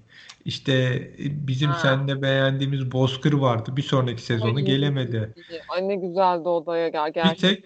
[0.45, 0.73] İşte
[1.19, 1.79] e, bizim Ha.
[1.81, 3.77] seninle beğendiğimiz Bozkır vardı.
[3.77, 5.33] Bir sonraki Ay, sezonu gelemedi.
[5.69, 7.55] Ay ne güzeldi odaya gel Bir gerçekten.
[7.55, 7.65] tek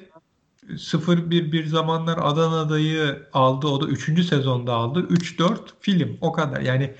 [0.79, 3.67] 0-1 bir zamanlar Adana'dayı aldı.
[3.67, 4.23] O da 3.
[4.23, 5.07] sezonda aldı.
[5.09, 6.17] 3-4 film.
[6.21, 6.61] O kadar.
[6.61, 6.93] Yani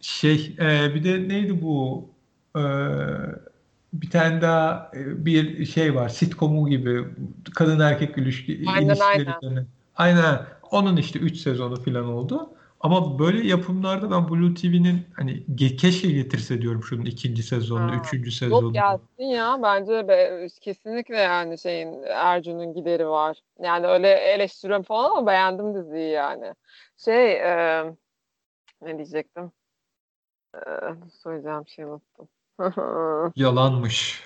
[0.00, 2.08] şey e, bir de neydi bu
[2.56, 2.60] E,
[3.92, 6.08] bir tane daha e, bir şey var.
[6.08, 7.04] Sitcomu gibi
[7.54, 9.66] kadın erkek ilişki, Aynen ilişkileri aynen.
[9.96, 10.46] Aynen.
[10.70, 12.50] Onun işte 3 sezonu falan oldu.
[12.80, 17.96] Ama böyle yapımlarda ben Blue TV'nin hani ge- keşke getirse diyorum şunun ikinci sezonunu, Ha.
[17.96, 18.72] üçüncü Yok sezonunu.
[18.72, 23.38] gelsin ya bence be, kesinlikle yani şeyin Ercun'un gideri var.
[23.62, 26.54] Yani öyle eleştiriyorum falan ama beğendim diziyi yani.
[26.96, 27.84] Şey e,
[28.82, 29.52] ne diyecektim?
[30.54, 30.58] E,
[31.22, 32.28] söyleyeceğim şey unuttum.
[33.36, 34.24] Yalanmış.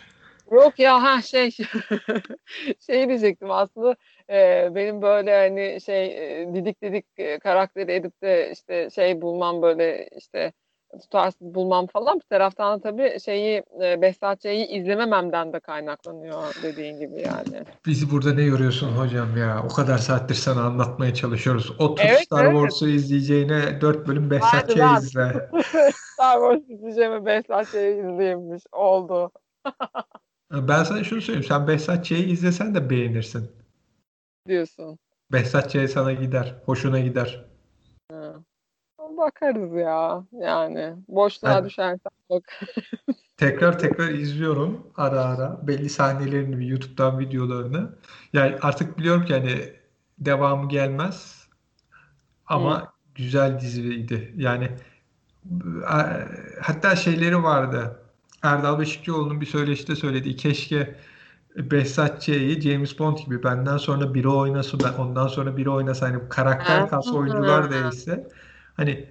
[0.50, 1.50] Yok ya ha şey
[2.86, 3.96] şey diyecektim aslında
[4.30, 6.04] e, benim böyle hani şey
[6.42, 10.52] e, didik didik e, karakteri edip de işte şey bulmam böyle işte
[10.98, 17.00] tutarsız bulmam falan bir taraftan da tabii şeyi e, Behzat Ç'yi izlemememden de kaynaklanıyor dediğin
[17.00, 17.64] gibi yani.
[17.86, 19.62] Bizi burada ne yoruyorsun hocam ya?
[19.70, 21.70] O kadar saattir sana anlatmaya çalışıyoruz.
[21.78, 24.76] Otur Evet Star evet Wars'u izleyeceğine 4 bölüm ben Behzat de Ç.
[24.76, 25.50] ben izle.
[26.12, 29.30] Star Wars izleyeceğime Behzat Ç'yi izleyeyimmiş oldu
[30.52, 31.48] Ben sana şunu söyleyeyim.
[31.48, 33.50] Sen Behzat Ç'yi izlesen de beğenirsin.
[34.48, 34.98] diyorsun.
[35.32, 35.90] Behzat Ç.
[35.90, 36.54] sana gider.
[36.64, 37.44] Hoşuna gider.
[38.12, 38.34] Hı.
[38.98, 42.60] Bakarız ya yani boşluğa Ben düşersen bak.
[43.36, 45.66] tekrar tekrar izliyorum ara ara.
[45.66, 47.90] Belli sahnelerini YouTube'dan videolarını.
[48.32, 49.72] Yani artık biliyorum ki hani
[50.18, 51.46] devamı gelmez.
[51.90, 52.54] Hı.
[52.54, 54.34] Ama güzel diziydi.
[54.36, 54.70] Yani
[55.90, 55.98] e,
[56.60, 58.00] hatta şeyleri vardı.
[58.42, 60.94] Erdal Beşikçioğlu'nun bir söyleşide söylediği keşke
[61.56, 66.28] Behzat Ç'yi James Bond gibi benden sonra biri oynasa ben ondan sonra biri oynasa hani
[66.28, 68.28] karakter kalsa oyuncular değilse
[68.76, 69.10] hani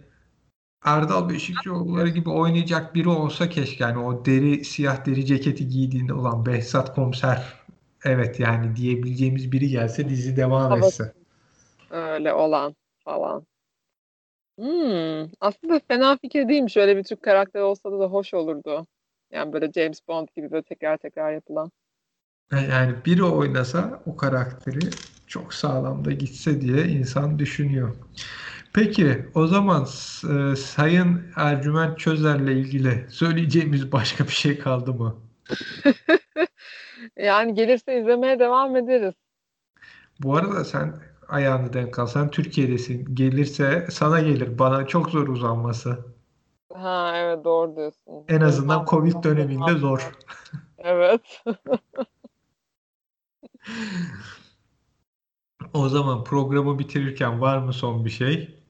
[0.85, 6.45] Erdal Beşikçioğulları gibi oynayacak biri olsa keşke yani o deri siyah deri ceketi giydiğinde olan
[6.45, 7.43] Behzat Komiser
[8.03, 11.13] evet yani diyebileceğimiz biri gelse dizi devam Evet, etse.
[11.91, 12.75] öyle olan
[13.05, 13.47] falan.
[14.59, 16.77] Hmm, aslında fena fikir değilmiş.
[16.77, 18.87] Öyle bir Türk karakteri olsa da, da hoş olurdu.
[19.31, 21.71] Yani böyle James Bond gibi böyle tekrar tekrar yapılan.
[22.51, 24.93] Yani biri oynasa o karakteri
[25.27, 27.95] çok sağlam da gitse diye insan düşünüyor.
[28.73, 35.15] Peki o zaman e, Sayın Ercüment Çözer'le ilgili söyleyeceğimiz başka bir şey kaldı mı?
[37.17, 39.13] Yani gelirse izlemeye devam ederiz.
[40.19, 40.93] Bu arada sen
[41.27, 42.07] ayağını denk al.
[42.07, 43.15] Sen Türkiye'desin.
[43.15, 44.59] Gelirse sana gelir.
[44.59, 46.05] Bana çok zor uzanması.
[46.73, 48.25] Ha evet doğru diyorsun.
[48.27, 50.11] En azından Covid döneminde zor.
[50.77, 51.43] Evet.
[55.73, 58.63] O zaman programı bitirirken var mı son bir şey?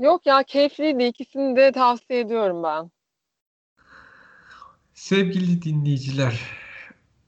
[0.00, 1.04] Yok ya keyifliydi.
[1.04, 2.90] İkisini de tavsiye ediyorum ben.
[4.94, 6.40] Sevgili dinleyiciler,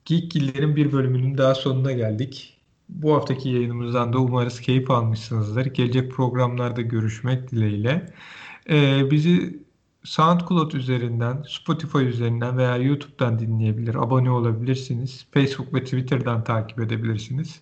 [0.05, 2.57] Geekgiller'in bir bölümünün daha sonuna geldik.
[2.89, 5.65] Bu haftaki yayınımızdan da umarız keyif almışsınızdır.
[5.65, 8.13] Gelecek programlarda görüşmek dileğiyle.
[8.69, 9.59] Ee, bizi
[10.03, 15.25] SoundCloud üzerinden, Spotify üzerinden veya YouTube'dan dinleyebilir, abone olabilirsiniz.
[15.31, 17.61] Facebook ve Twitter'dan takip edebilirsiniz.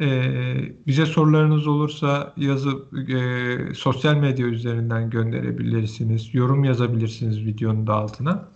[0.00, 2.70] Ee, bize sorularınız olursa yazı
[3.08, 6.34] e, sosyal medya üzerinden gönderebilirsiniz.
[6.34, 8.48] Yorum yazabilirsiniz videonun da altına.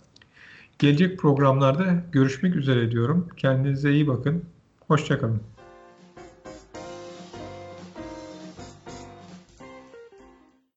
[0.79, 3.27] Gelecek programlarda görüşmek üzere diyorum.
[3.37, 4.43] Kendinize iyi bakın.
[4.87, 5.56] Hoşçakalın.